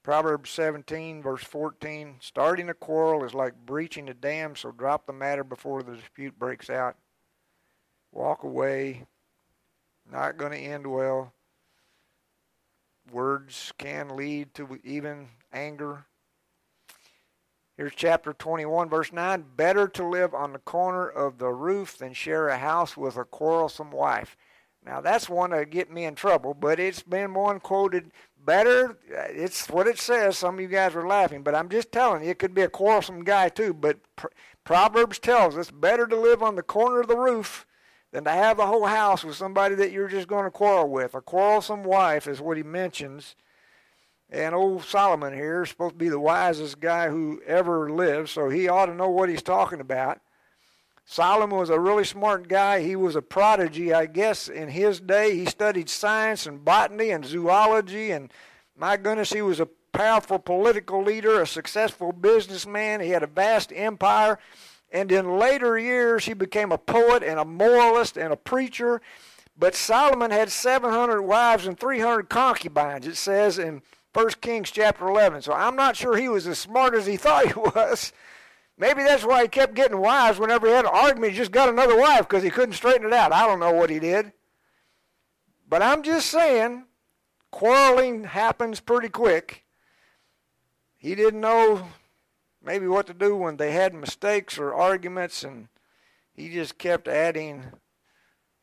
[0.08, 5.12] Proverbs 17, verse 14 Starting a quarrel is like breaching a dam, so drop the
[5.12, 6.96] matter before the dispute breaks out.
[8.14, 9.06] Walk away.
[10.10, 11.34] Not going to end well.
[13.12, 16.06] Words can lead to even anger.
[17.76, 19.44] Here's chapter 21, verse 9.
[19.58, 23.26] Better to live on the corner of the roof than share a house with a
[23.26, 24.38] quarrelsome wife.
[24.86, 28.12] Now, that's one that get me in trouble, but it's been one quoted
[28.48, 28.98] better.
[29.16, 30.38] Uh, it's what it says.
[30.38, 32.70] Some of you guys are laughing, but I'm just telling you, it could be a
[32.70, 33.76] quarrelsome guy too.
[33.76, 34.00] But
[34.64, 37.68] Proverbs tells us better to live on the corner of the roof
[38.12, 41.14] than to have the whole house with somebody that you're just going to quarrel with.
[41.14, 43.36] A quarrelsome wife is what he mentions.
[44.30, 48.50] And old Solomon here is supposed to be the wisest guy who ever lived, so
[48.50, 50.20] he ought to know what he's talking about.
[51.10, 52.82] Solomon was a really smart guy.
[52.82, 55.38] He was a prodigy, I guess, in his day.
[55.38, 58.30] He studied science and botany and zoology, and
[58.76, 63.00] my goodness, he was a powerful political leader, a successful businessman.
[63.00, 64.38] He had a vast empire.
[64.92, 69.02] And in later years, he became a poet and a moralist and a preacher.
[69.58, 73.82] But Solomon had 700 wives and 300 concubines, it says in
[74.14, 75.42] 1 Kings chapter 11.
[75.44, 78.12] So I'm not sure he was as smart as he thought he was.
[78.78, 81.32] Maybe that's why he kept getting wives whenever he had an argument.
[81.32, 83.34] He just got another wife because he couldn't straighten it out.
[83.34, 84.34] I don't know what he did.
[85.68, 86.86] But I'm just saying,
[87.50, 89.66] quarreling happens pretty quick.
[90.96, 91.88] He didn't know
[92.64, 95.70] maybe what to do when they had mistakes or arguments, and
[96.34, 97.66] he just kept adding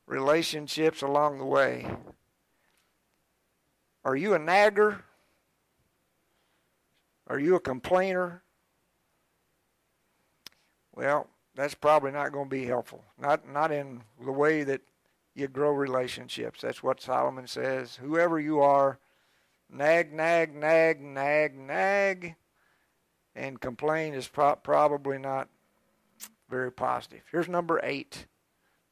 [0.06, 1.86] relationships along the way.
[4.04, 5.04] Are you a nagger?
[7.26, 8.43] Are you a complainer?
[10.94, 13.04] Well, that's probably not going to be helpful.
[13.18, 14.80] Not not in the way that
[15.34, 16.60] you grow relationships.
[16.60, 17.96] That's what Solomon says.
[17.96, 18.98] Whoever you are,
[19.68, 22.36] nag, nag, nag, nag, nag,
[23.34, 25.48] and complain is pro- probably not
[26.48, 27.22] very positive.
[27.30, 28.26] Here's number eight.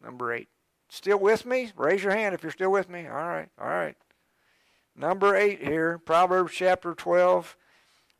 [0.03, 0.49] Number eight.
[0.89, 1.71] Still with me?
[1.77, 3.07] Raise your hand if you're still with me.
[3.07, 3.97] All right, all right.
[4.95, 7.57] Number eight here, Proverbs chapter 12.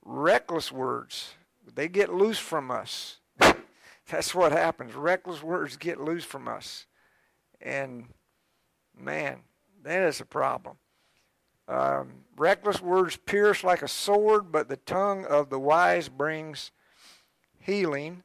[0.05, 1.35] Reckless words,
[1.75, 3.19] they get loose from us.
[4.13, 4.95] That's what happens.
[4.95, 6.87] Reckless words get loose from us.
[7.63, 8.09] And
[8.95, 9.39] man,
[9.83, 10.77] that is a problem.
[11.67, 16.73] Um, reckless words pierce like a sword, but the tongue of the wise brings
[17.59, 18.23] healing.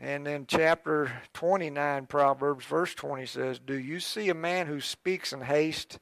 [0.00, 5.32] And then chapter 29, Proverbs, verse 20 says, Do you see a man who speaks
[5.32, 6.00] in haste?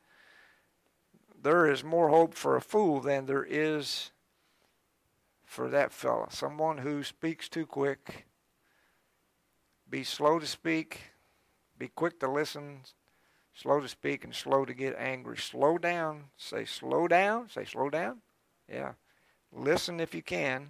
[1.42, 4.12] There is more hope for a fool than there is
[5.48, 6.28] for that fellow.
[6.30, 8.26] Someone who speaks too quick.
[9.88, 11.00] Be slow to speak.
[11.78, 12.80] Be quick to listen.
[13.54, 15.38] Slow to speak and slow to get angry.
[15.38, 16.24] Slow down.
[16.36, 17.48] Say slow down.
[17.48, 18.18] Say slow down.
[18.70, 18.92] Yeah.
[19.50, 20.68] Listen if you can.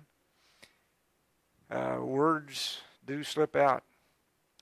[1.68, 3.82] Uh, words do slip out.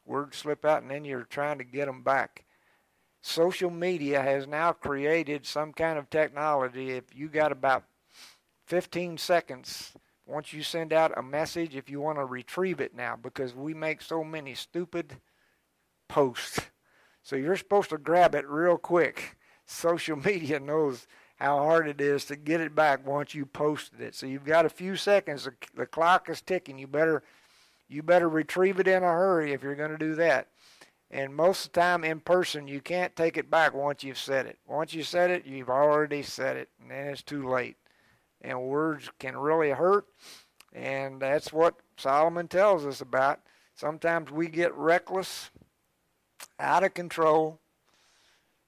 [0.07, 2.47] Words slip out, and then you're trying to get them back.
[3.21, 6.93] social media has now created some kind of technology.
[6.93, 7.85] If you got about
[8.67, 9.93] 15 seconds
[10.27, 13.73] once you send out a message, if you want to retrieve it now, because we
[13.73, 15.17] make so many stupid
[16.09, 16.61] posts.
[17.23, 19.37] So you're supposed to grab it real quick.
[19.67, 21.07] Social media knows
[21.37, 24.15] how hard it is to get it back once you posted it.
[24.15, 25.49] So you've got a few seconds.
[25.75, 26.79] The, clock is ticking.
[26.79, 27.23] You better
[27.89, 30.49] you better retrieve it in a hurry if you're going to do that.
[31.09, 34.47] And most of the time in person, you can't take it back once you've said
[34.47, 34.59] it.
[34.67, 37.77] Once you said it, you've already said it, and then it's too late
[38.47, 40.07] and words can really hurt.
[40.73, 43.41] And that's what Solomon tells us about.
[43.75, 45.51] Sometimes we get reckless,
[46.59, 47.61] out of control,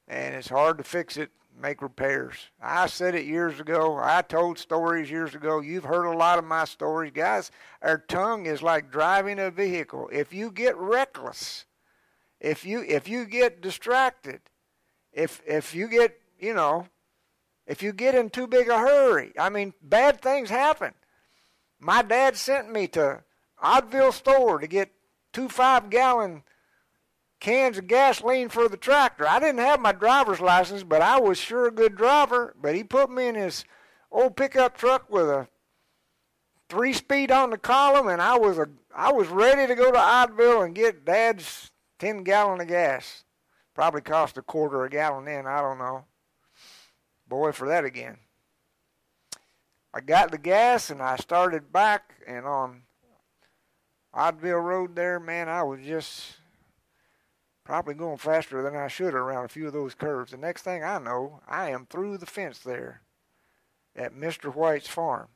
[0.08, 2.34] and it's hard to fix it, make repairs.
[2.60, 3.98] I said it years ago.
[4.02, 5.60] I told stories years ago.
[5.60, 7.12] You've heard a lot of my stories.
[7.14, 7.50] Guys,
[7.82, 10.08] our tongue is like driving a vehicle.
[10.12, 11.66] If you get reckless,
[12.40, 14.40] if you if you get distracted,
[15.12, 16.86] if if you get, you know,
[17.68, 19.32] if you get in too big a hurry.
[19.38, 20.94] I mean, bad things happen.
[21.78, 23.22] My dad sent me to
[23.62, 24.90] Oddville store to get
[25.32, 26.42] two five gallon
[27.38, 29.28] cans of gasoline for the tractor.
[29.28, 32.56] I didn't have my driver's license, but I was sure a good driver.
[32.60, 33.64] But he put me in his
[34.10, 35.46] old pickup truck with a
[36.68, 39.98] three speed on the column, and I was a I was ready to go to
[39.98, 43.24] Oddville and get Dad's ten gallon of gas.
[43.74, 45.46] Probably cost a quarter a gallon then.
[45.46, 46.04] I don't know.
[47.28, 48.18] Boy, for that again.
[49.92, 52.82] I got the gas and I started back, and on
[54.14, 56.36] Oddville Road there, man, I was just
[57.64, 60.30] probably going faster than I should around a few of those curves.
[60.30, 63.02] The next thing I know, I am through the fence there
[63.94, 64.54] at Mr.
[64.54, 65.28] White's farm.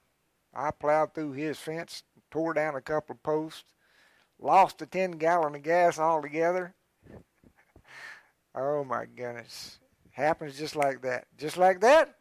[0.55, 3.65] I plowed through his fence, tore down a couple of posts,
[4.39, 6.75] lost a 10 gallon of gas altogether.
[8.55, 9.79] oh my goodness.
[10.13, 11.27] Happens just like that.
[11.37, 12.15] Just like that.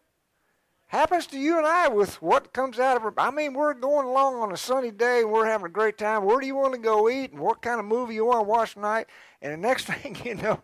[0.88, 3.14] Happens to you and I with what comes out of.
[3.18, 6.26] I mean, we're going along on a sunny day and we're having a great time.
[6.26, 8.50] Where do you want to go eat and what kind of movie you want to
[8.50, 9.08] watch tonight?
[9.42, 10.62] And the next thing you know,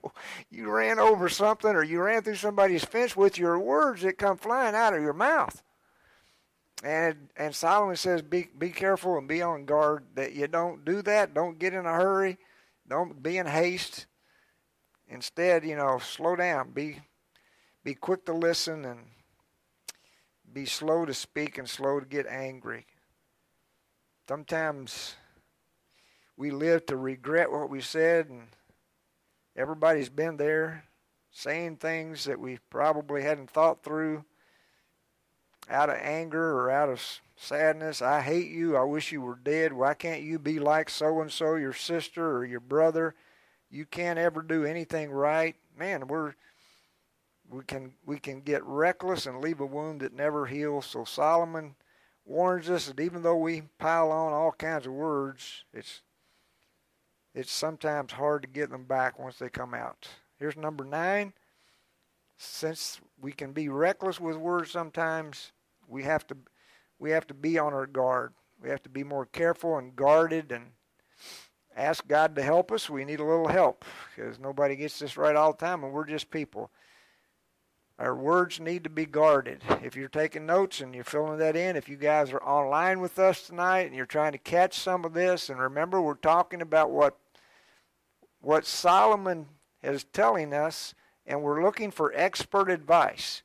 [0.50, 4.38] you ran over something or you ran through somebody's fence with your words that come
[4.38, 5.64] flying out of your mouth.
[6.84, 11.02] And and Solomon says, be be careful and be on guard that you don't do
[11.04, 11.34] that.
[11.34, 12.38] Don't get in a hurry.
[12.88, 14.06] Don't be in haste.
[15.10, 16.72] Instead, you know, slow down.
[16.72, 17.00] Be
[17.88, 19.00] be quick to listen and
[20.52, 22.86] be slow to speak and slow to get angry.
[24.28, 25.16] Sometimes
[26.36, 28.50] we live to regret what we said, and
[29.56, 30.84] everybody's been there
[31.32, 34.26] saying things that we probably hadn't thought through
[35.70, 37.02] out of anger or out of
[37.38, 38.02] sadness.
[38.02, 38.76] I hate you.
[38.76, 39.72] I wish you were dead.
[39.72, 43.16] Why can't you be like so and so, your sister or your brother?
[43.70, 45.56] You can't ever do anything right.
[45.80, 46.34] Man, we're
[47.50, 50.86] we can we can get reckless and leave a wound that never heals.
[50.86, 51.76] So Solomon
[52.26, 56.02] warns us that even though we pile on all kinds of words, it's
[57.34, 60.08] it's sometimes hard to get them back once they come out.
[60.40, 61.34] Here's number nine.
[62.38, 65.52] Since we can be reckless with words sometimes,
[65.88, 66.38] we have to
[67.00, 68.34] we have to be on our guard.
[68.62, 70.72] We have to be more careful and guarded and
[71.76, 72.90] ask God to help us.
[72.90, 73.86] We need a little help
[74.16, 76.72] because nobody gets this right all the time, and we're just people.
[78.00, 79.64] Our words need to be guarded.
[79.84, 83.18] If you're taking notes and you're filling that in, if you guys are online with
[83.18, 86.92] us tonight and you're trying to catch some of this, and remember we're talking about
[86.92, 87.18] what
[88.40, 89.48] what Solomon
[89.82, 90.94] is telling us,
[91.26, 93.42] and we're looking for expert advice.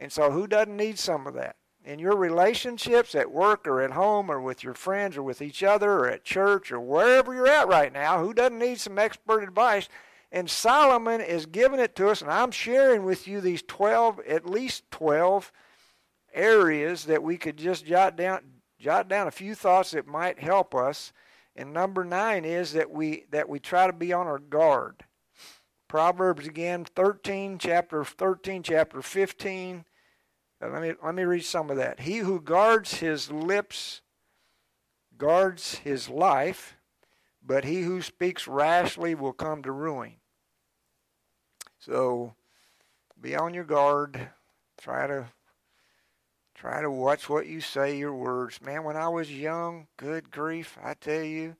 [0.00, 1.56] And so, who doesn't need some of that?
[1.84, 5.62] In your relationships at work or at home or with your friends or with each
[5.62, 9.44] other or at church or wherever you're at right now, who doesn't need some expert
[9.44, 9.88] advice?
[10.32, 14.48] And Solomon is giving it to us, and I'm sharing with you these 12, at
[14.48, 15.52] least 12
[16.34, 18.40] areas that we could just jot down,
[18.78, 21.12] jot down a few thoughts that might help us.
[21.54, 25.04] And number nine is that we that we try to be on our guard.
[25.88, 29.84] Proverbs again, 13, chapter 13, chapter 15.
[30.60, 32.00] Uh, let me let me read some of that.
[32.00, 34.02] He who guards his lips
[35.16, 36.75] guards his life,
[37.46, 40.14] but he who speaks rashly will come to ruin.
[41.78, 42.34] So
[43.20, 44.30] be on your guard.
[44.78, 45.26] Try to
[46.54, 48.60] try to watch what you say, your words.
[48.60, 51.56] Man, when I was young, good grief, I tell you,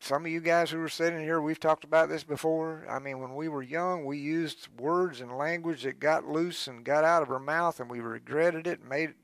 [0.00, 2.86] some of you guys who are sitting here, we've talked about this before.
[2.90, 6.84] I mean, when we were young, we used words and language that got loose and
[6.84, 9.16] got out of our mouth, and we regretted it and made it,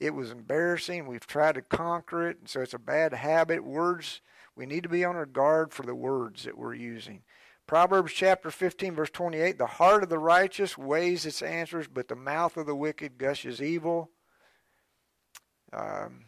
[0.00, 1.06] it was embarrassing.
[1.06, 3.62] We've tried to conquer it, and so it's a bad habit.
[3.62, 4.20] Words
[4.56, 7.22] we need to be on our guard for the words that we're using.
[7.66, 12.16] Proverbs chapter 15, verse 28 The heart of the righteous weighs its answers, but the
[12.16, 14.10] mouth of the wicked gushes evil.
[15.72, 16.26] Um,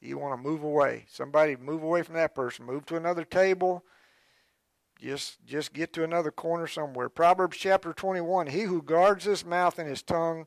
[0.00, 1.06] you want to move away.
[1.08, 2.66] Somebody move away from that person.
[2.66, 3.84] Move to another table.
[5.00, 7.08] Just just get to another corner somewhere.
[7.08, 10.46] Proverbs chapter 21 He who guards his mouth and his tongue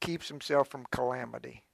[0.00, 1.64] keeps himself from calamity.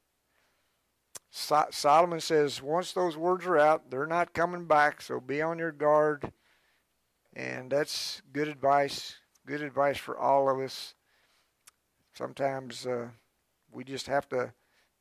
[1.30, 5.58] So- Solomon says once those words are out, they're not coming back, so be on
[5.58, 6.32] your guard.
[7.32, 9.16] And that's good advice.
[9.46, 10.94] Good advice for all of us.
[12.14, 13.08] Sometimes uh,
[13.70, 14.52] we just have to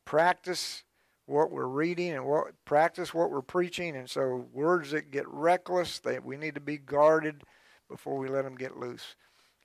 [0.05, 0.84] practice
[1.25, 3.95] what we're reading and what practice what we're preaching.
[3.95, 7.43] And so words that get reckless, they, we need to be guarded
[7.89, 9.15] before we let them get loose.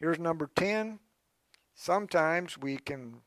[0.01, 0.99] Here's number 10.
[1.75, 3.21] Sometimes we can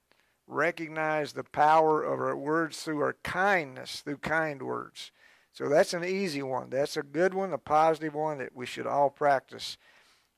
[0.48, 5.12] recognize the power of our words through our kindness, through kind words.
[5.52, 6.70] So that's an easy one.
[6.70, 9.78] That's a good one, a positive one that we should all practice.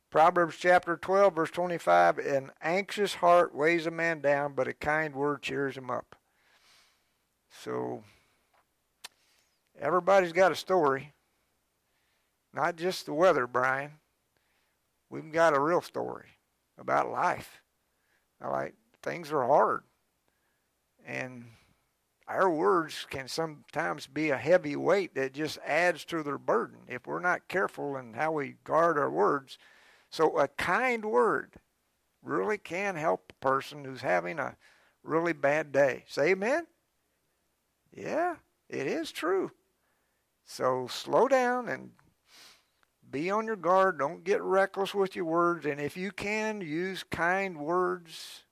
[0.09, 5.13] Proverbs chapter 12, verse 25 An anxious heart weighs a man down, but a kind
[5.13, 6.15] word cheers him up.
[7.63, 8.03] So,
[9.79, 11.13] everybody's got a story.
[12.53, 13.91] Not just the weather, Brian.
[15.09, 16.27] We've got a real story
[16.77, 17.61] about life.
[18.43, 19.83] All right, things are hard.
[21.09, 21.45] And
[22.27, 27.07] our words can sometimes be a heavy weight that just adds to their burden if
[27.07, 29.57] we're not careful in how we guard our words.
[30.11, 31.55] So, a kind word
[32.21, 34.55] really can help a person who's having a
[35.01, 36.03] really bad day.
[36.07, 36.67] Say amen?
[37.91, 38.35] Yeah,
[38.69, 39.49] it is true.
[40.45, 41.89] So, slow down and
[43.09, 43.97] be on your guard.
[43.97, 45.65] Don't get reckless with your words.
[45.65, 48.43] And if you can, use kind words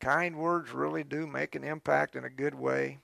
[0.00, 2.98] Kind words really do make an impact in a good way.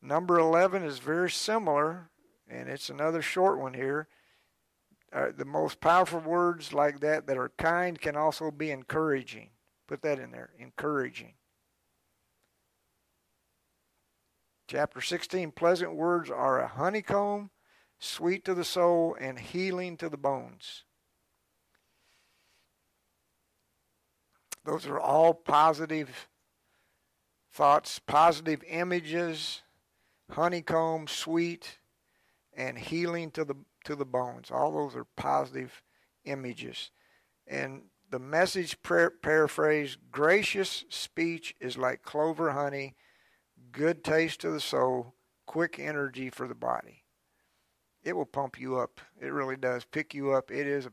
[0.00, 2.10] Number 11 is very similar,
[2.48, 4.08] and it's another short one here.
[5.12, 9.50] Uh, the most powerful words like that that are kind can also be encouraging.
[9.86, 11.34] Put that in there encouraging.
[14.66, 17.50] Chapter 16 Pleasant words are a honeycomb,
[17.98, 20.84] sweet to the soul, and healing to the bones.
[24.64, 26.28] Those are all positive
[27.52, 29.62] thoughts, positive images,
[30.30, 31.78] honeycomb, sweet,
[32.56, 34.50] and healing to the to the bones.
[34.50, 35.82] All those are positive
[36.24, 36.90] images.
[37.46, 42.94] And the message par- paraphrase gracious speech is like clover honey,
[43.72, 45.14] good taste to the soul,
[45.46, 47.04] quick energy for the body.
[48.02, 49.00] It will pump you up.
[49.20, 49.84] It really does.
[49.84, 50.50] Pick you up.
[50.50, 50.92] It is a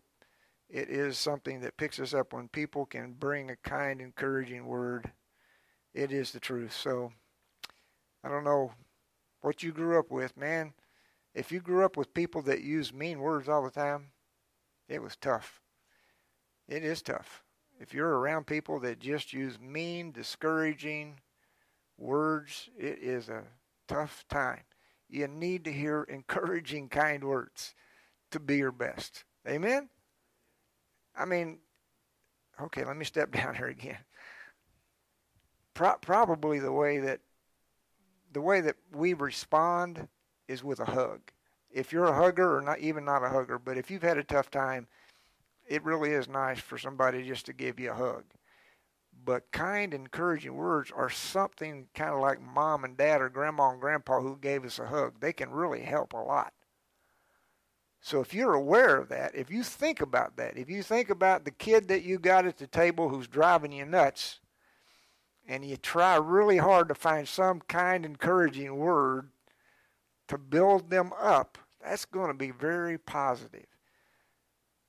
[0.72, 5.12] it is something that picks us up when people can bring a kind, encouraging word.
[5.94, 6.74] It is the truth.
[6.74, 7.12] So,
[8.24, 8.72] I don't know
[9.42, 10.74] what you grew up with, man.
[11.36, 14.12] If you grew up with people that use mean words all the time,
[14.88, 15.62] it was tough.
[16.70, 17.44] It is tough.
[17.78, 21.20] If you're around people that just use mean, discouraging
[21.98, 23.44] words, it is a
[23.90, 24.62] tough time.
[25.10, 27.76] You need to hear encouraging, kind words
[28.32, 29.26] to be your best.
[29.46, 29.90] Amen?
[31.16, 31.60] I mean,
[32.60, 34.00] okay, let me step down here again.
[35.74, 37.22] Pro- probably the way that
[38.34, 40.08] the way that we respond
[40.48, 41.20] is with a hug.
[41.70, 44.24] If you're a hugger or not even not a hugger, but if you've had a
[44.24, 44.88] tough time,
[45.68, 48.24] it really is nice for somebody just to give you a hug.
[49.24, 53.82] But kind, encouraging words are something kind of like mom and dad or grandma and
[53.82, 55.20] grandpa who gave us a hug.
[55.20, 56.54] They can really help a lot.
[58.02, 61.46] So if you're aware of that, if you think about that, if you think about
[61.46, 64.40] the kid that you got at the table who's driving you nuts,
[65.48, 69.30] and you try really hard to find some kind, encouraging word
[70.28, 73.66] to build them up, that's going to be very positive.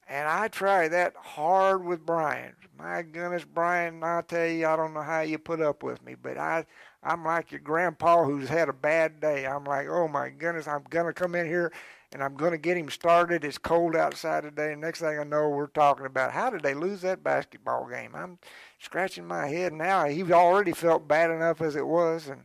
[0.09, 2.55] And I try that hard with Brian.
[2.79, 6.15] My goodness, Brian, I'll tell you, I don't know how you put up with me,
[6.15, 6.65] but I,
[7.03, 9.47] I'm like your grandpa who's had a bad day.
[9.47, 11.73] I'm like, oh my goodness, I'm going to come in here
[12.13, 13.45] and I'm going to get him started.
[13.45, 14.73] It's cold outside today.
[14.73, 18.15] And next thing I know, we're talking about how did they lose that basketball game?
[18.15, 18.39] I'm
[18.79, 20.07] scratching my head now.
[20.07, 22.43] He already felt bad enough as it was, and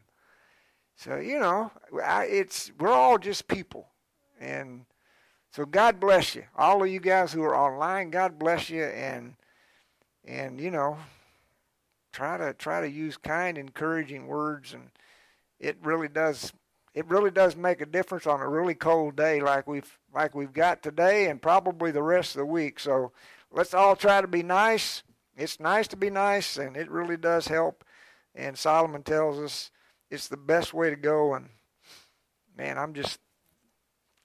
[0.96, 1.72] so you know,
[2.04, 3.88] I, it's we're all just people,
[4.40, 4.86] and
[5.52, 8.10] so God bless you, all of you guys who are online.
[8.10, 9.36] God bless you, and
[10.26, 10.98] and you know,
[12.12, 14.90] try to try to use kind, encouraging words, and
[15.60, 16.54] it really does
[16.98, 20.52] it really does make a difference on a really cold day like we've like we've
[20.52, 22.80] got today and probably the rest of the week.
[22.80, 23.12] So
[23.52, 25.04] let's all try to be nice.
[25.36, 27.84] It's nice to be nice and it really does help.
[28.34, 29.70] And Solomon tells us
[30.10, 31.50] it's the best way to go and
[32.58, 33.20] man, I'm just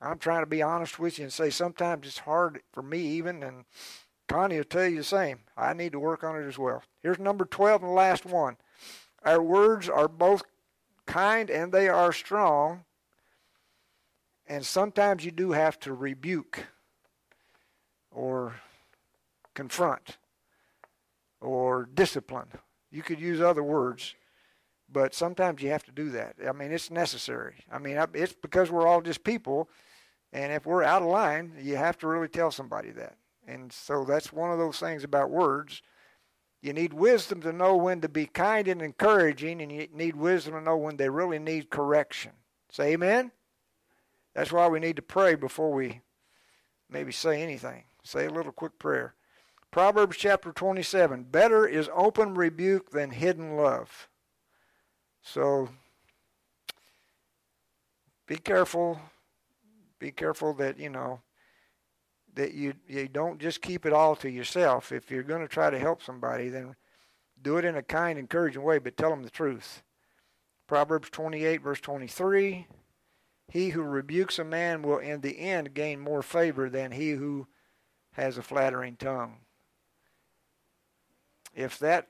[0.00, 3.42] I'm trying to be honest with you and say sometimes it's hard for me even,
[3.42, 3.66] and
[4.28, 5.40] Connie will tell you the same.
[5.58, 6.82] I need to work on it as well.
[7.02, 8.56] Here's number 12 and the last one.
[9.24, 10.42] Our words are both
[11.12, 12.84] kind and they are strong,
[14.46, 16.66] and sometimes you do have to rebuke
[18.10, 18.54] or
[19.54, 20.16] confront
[21.40, 22.48] or discipline.
[22.90, 24.14] You could use other words,
[24.90, 26.36] but sometimes you have to do that.
[26.46, 27.56] I mean, it's necessary.
[27.70, 29.68] I mean, it's because we're all just people,
[30.32, 33.16] and if we're out of line, you have to really tell somebody that.
[33.46, 35.82] And so that's one of those things about words.
[36.62, 40.54] You need wisdom to know when to be kind and encouraging, and you need wisdom
[40.54, 42.30] to know when they really need correction.
[42.70, 43.32] Say amen?
[44.32, 46.00] That's why we need to pray before we
[46.88, 47.84] maybe say anything.
[48.04, 49.14] Say a little quick prayer.
[49.72, 54.08] Proverbs chapter 27 Better is open rebuke than hidden love.
[55.22, 55.68] So
[58.26, 59.00] be careful.
[59.98, 61.20] Be careful that, you know,
[62.34, 64.92] that you you don't just keep it all to yourself.
[64.92, 66.76] If you're going to try to help somebody, then
[67.40, 69.82] do it in a kind, encouraging way, but tell them the truth.
[70.66, 72.66] Proverbs 28 verse 23
[73.48, 77.46] He who rebukes a man will in the end gain more favor than he who
[78.12, 79.38] has a flattering tongue.
[81.54, 82.08] If that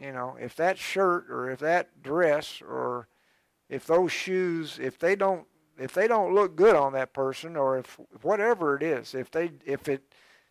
[0.00, 3.08] you know, if that shirt or if that dress or
[3.68, 5.46] if those shoes, if they don't
[5.80, 9.50] if they don't look good on that person or if whatever it is, if they
[9.64, 10.02] if it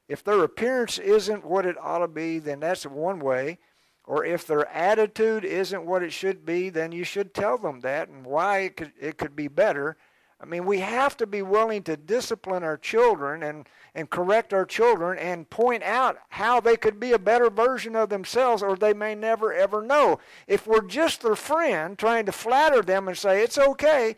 [0.08, 3.60] if their appearance isn't what it ought to be, then that's one way.
[4.06, 8.10] Or if their attitude isn't what it should be, then you should tell them that
[8.10, 9.98] and why it could it could be better.
[10.42, 14.66] I mean, we have to be willing to discipline our children and, and correct our
[14.66, 18.94] children and point out how they could be a better version of themselves or they
[18.94, 20.20] may never ever know.
[20.48, 24.16] If we're just their friend trying to flatter them and say, it's okay,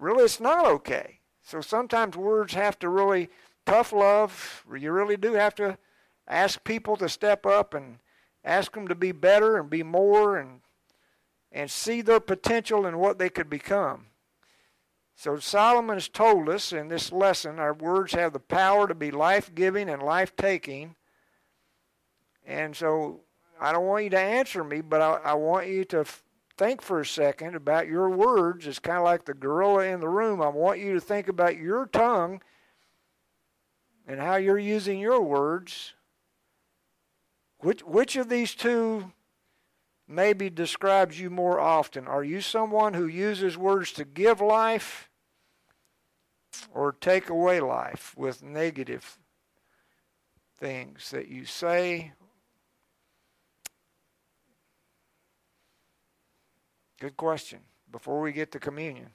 [0.00, 1.20] really it's not okay.
[1.42, 3.28] So sometimes words have to really,
[3.66, 5.78] tough love, you really do have to
[6.26, 7.98] ask people to step up and
[8.44, 10.60] ask them to be better and be more and,
[11.52, 14.06] and see their potential and what they could become.
[15.16, 19.10] So Solomon has told us in this lesson our words have the power to be
[19.10, 20.94] life giving and life taking.
[22.46, 23.20] And so
[23.60, 26.06] I don't want you to answer me, but I, I want you to
[26.60, 28.66] think for a second about your words.
[28.66, 30.42] It's kind of like the gorilla in the room.
[30.42, 32.42] I want you to think about your tongue
[34.06, 35.94] and how you're using your words.
[37.60, 39.12] Which, which of these two
[40.06, 42.06] maybe describes you more often?
[42.06, 45.10] Are you someone who uses words to give life?
[46.74, 49.18] or take away life with negative
[50.58, 52.12] things that you say.
[57.00, 57.60] Good question.
[57.90, 59.08] Before we get to communion,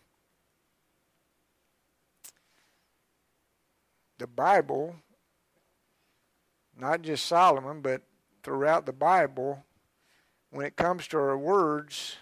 [4.18, 4.96] the Bible,
[6.78, 8.02] not just Solomon, but
[8.44, 9.64] throughout the Bible,
[10.50, 12.18] when it comes to our words,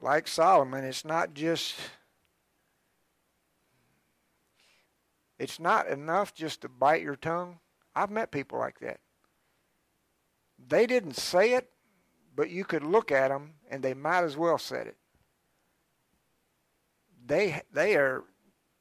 [0.00, 1.74] like Solomon, it's not just
[5.38, 7.58] it's not enough just to bite your tongue.
[7.94, 9.00] I've met people like that.
[10.68, 11.70] They didn't say it,
[12.34, 14.96] but you could look at them and they might as well said it.
[17.26, 18.24] They they are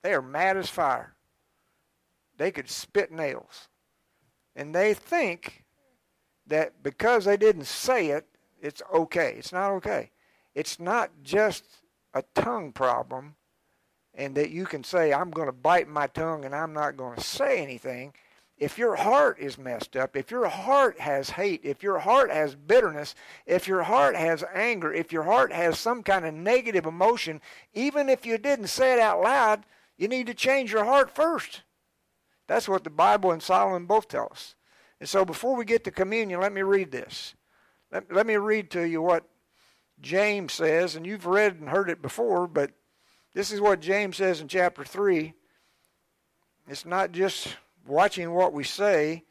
[0.02, 1.16] they are mad as fire.
[2.38, 3.68] They could spit nails.
[4.56, 5.64] And they think
[6.48, 8.26] that because they didn't say it,
[8.62, 9.36] it's okay.
[9.38, 10.12] It's not okay
[10.56, 11.64] it's not just
[12.14, 13.36] a tongue problem
[14.14, 17.18] and that you can say, I'm going to bite my tongue and I'm not going
[17.18, 18.14] to say anything.
[18.60, 22.56] If your heart is messed up, if your heart has hate, if your heart has
[22.56, 27.40] bitterness, if your heart has anger, if your heart has some kind of negative emotion,
[27.74, 29.66] even if you didn't say it out loud,
[29.98, 31.62] you need to change your heart first.
[32.48, 34.56] That's what the Bible and Solomon both tell us.
[35.00, 37.36] And so before we get to communion, let me read this.
[37.92, 39.24] Let, let me read to you what
[40.02, 42.72] James says, and you've read and heard it before, but
[43.34, 45.34] this is what James says in chapter 3.
[46.68, 47.56] It's not just
[47.86, 49.24] watching what we say,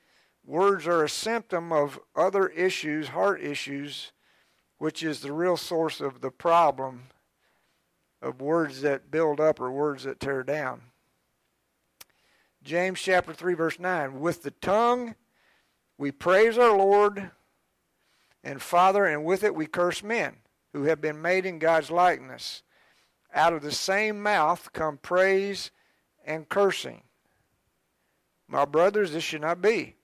[0.45, 4.13] words are a symptom of other issues, heart issues,
[4.79, 7.05] which is the real source of the problem
[8.21, 10.83] of words that build up or words that tear down.
[12.63, 15.15] James chapter 3 verse 9, with the tongue
[15.97, 17.31] we praise our Lord
[18.43, 20.37] and Father and with it we curse men
[20.73, 22.63] who have been made in God's likeness.
[23.35, 25.71] Out of the same mouth come praise
[26.25, 27.03] and cursing.
[28.49, 29.97] My brothers, this should not be.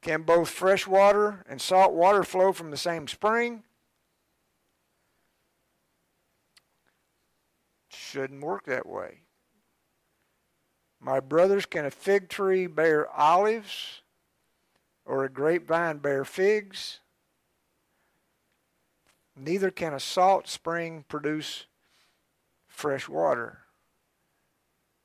[0.00, 3.64] Can both fresh water and salt water flow from the same spring?
[8.08, 9.20] shouldn't work that way.
[11.00, 14.02] My brothers, can a fig tree bear olives
[15.04, 17.00] or a grapevine bear figs?
[19.36, 21.66] Neither can a salt spring produce
[22.66, 23.58] fresh water.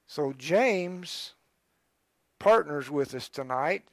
[0.07, 1.33] So James
[2.39, 3.83] partners with us tonight.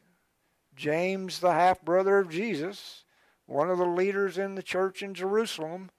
[0.74, 3.05] James, the half brother of Jesus,
[3.47, 5.91] one of the leaders in the church in Jerusalem,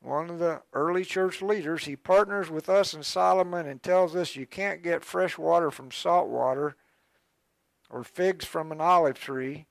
[0.00, 4.36] one of the early church leaders, he partners with us and Solomon and tells us
[4.36, 6.76] you can't get fresh water from salt water
[7.90, 9.66] or figs from an olive tree.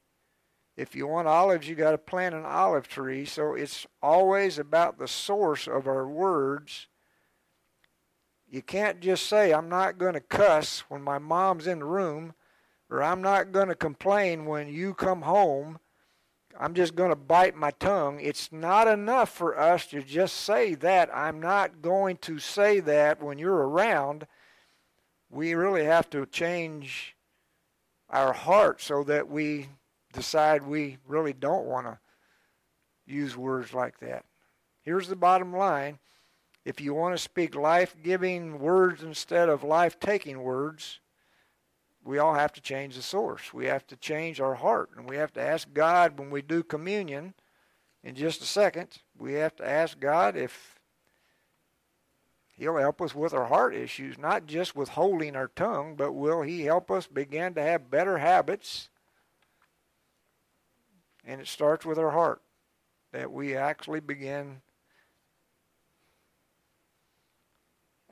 [0.77, 3.25] If you want olives, you got to plant an olive tree.
[3.25, 6.87] So it's always about the source of our words.
[8.49, 12.33] You can't just say, I'm not going to cuss when my mom's in the room,
[12.89, 15.79] or I'm not going to complain when you come home
[16.61, 18.19] I'm just going to bite my tongue.
[18.21, 21.09] It's not enough for us to just say that.
[21.15, 24.27] I'm not going to say that when you're around.
[25.29, 27.15] We really have to change
[28.09, 29.69] our heart so that we
[30.11, 31.97] decide we really don't want to
[33.05, 34.25] use words like that.
[34.81, 35.99] Here's the bottom line
[36.65, 40.99] if you want to speak life giving words instead of life taking words,
[42.03, 43.53] we all have to change the source.
[43.53, 44.91] We have to change our heart.
[44.95, 47.33] And we have to ask God when we do communion
[48.03, 50.75] in just a second, we have to ask God if
[52.53, 56.41] He'll help us with our heart issues, not just with holding our tongue, but will
[56.41, 58.89] He help us begin to have better habits?
[61.25, 62.41] And it starts with our heart,
[63.11, 64.61] that we actually begin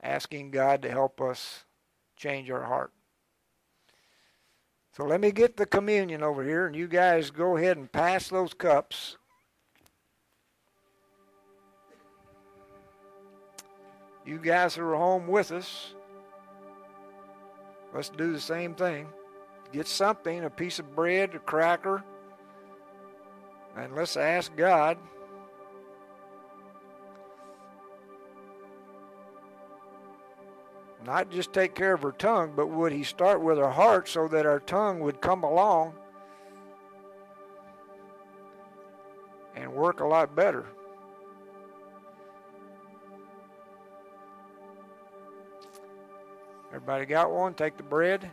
[0.07, 1.65] asking God to help us
[2.15, 2.91] change our heart.
[4.95, 8.29] So let me get the communion over here, and you guys go ahead and pass
[8.29, 9.17] those cups.
[14.25, 15.93] You guys who are home with us,
[17.93, 19.07] let's do the same thing.
[19.73, 22.03] Get something, a piece of bread, a cracker,
[23.75, 24.97] and let's ask God
[31.07, 34.27] not just take care of her tongue, but would he start with her heart so
[34.27, 35.93] that her tongue would come along
[39.55, 40.65] and work a lot better?
[46.73, 47.53] Everybody got one?
[47.53, 48.29] Take the bread.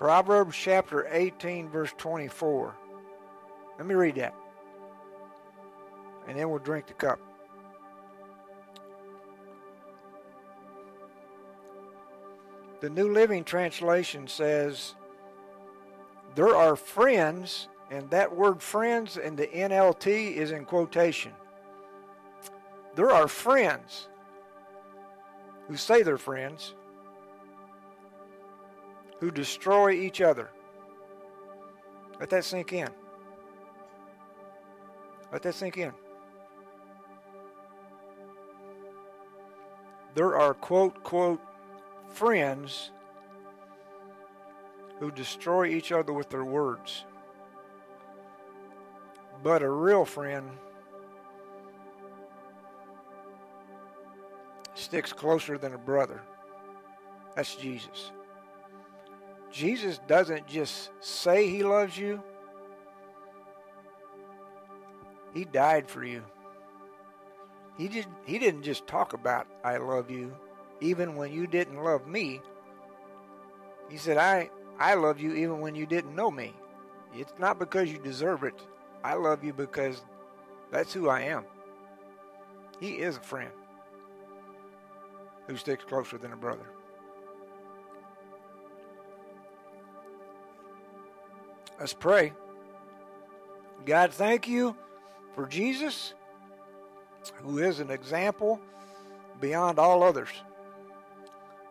[0.00, 2.74] Proverbs chapter 18, verse 24.
[3.76, 4.34] Let me read that.
[6.26, 7.20] And then we'll drink the cup.
[12.80, 14.94] The New Living Translation says,
[16.34, 21.32] There are friends, and that word friends in the NLT is in quotation.
[22.94, 24.08] There are friends
[25.68, 26.72] who say they're friends
[29.20, 30.50] who destroy each other.
[32.18, 32.88] Let that sink in.
[35.30, 35.92] Let that sink in.
[40.14, 41.40] There are quote, quote,
[42.08, 42.90] friends
[44.98, 47.04] who destroy each other with their words.
[49.42, 50.48] But a real friend
[54.74, 56.20] sticks closer than a brother.
[57.36, 58.10] That's Jesus.
[59.50, 62.22] Jesus doesn't just say he loves you,
[65.34, 66.22] he died for you.
[67.76, 70.34] He just he didn't just talk about I love you
[70.80, 72.40] even when you didn't love me.
[73.88, 76.54] He said I I love you even when you didn't know me.
[77.14, 78.54] It's not because you deserve it.
[79.02, 80.02] I love you because
[80.70, 81.44] that's who I am.
[82.80, 83.50] He is a friend
[85.46, 86.66] who sticks closer than a brother.
[91.80, 92.34] Let's pray.
[93.86, 94.76] God, thank you
[95.34, 96.12] for Jesus,
[97.36, 98.60] who is an example
[99.40, 100.28] beyond all others.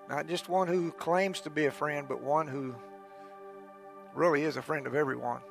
[0.09, 2.73] Not just one who claims to be a friend, but one who
[4.15, 5.41] really is a friend of everyone.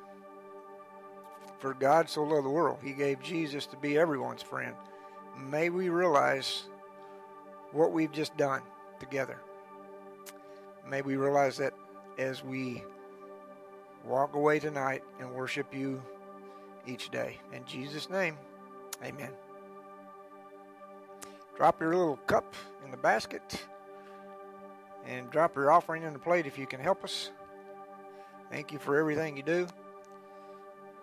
[1.59, 4.75] For God so loved the world, He gave Jesus to be everyone's friend.
[5.37, 6.63] May we realize
[7.71, 8.61] what we've just done
[8.99, 9.39] together.
[10.85, 11.73] May we realize that
[12.17, 12.83] as we
[14.05, 16.01] walk away tonight and worship you
[16.87, 17.39] each day.
[17.53, 18.37] In Jesus' name,
[19.03, 19.31] amen.
[21.57, 23.65] Drop your little cup in the basket.
[25.05, 27.31] and drop your offering in the plate if you can help us.
[28.51, 29.67] Thank you for everything you do.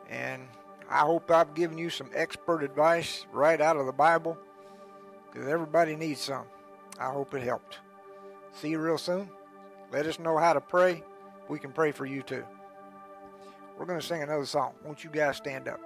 [0.08, 0.42] And
[0.88, 4.38] I hope I've given you some expert advice right out of the Bible
[5.32, 6.44] because everybody needs some.
[6.98, 7.78] I hope it helped.
[8.52, 9.28] See you real soon.
[9.92, 11.02] Let us know how to pray.
[11.48, 12.44] We can pray for you too.
[13.78, 14.72] We're going to sing another song.
[14.84, 15.80] Won't you guys stand up?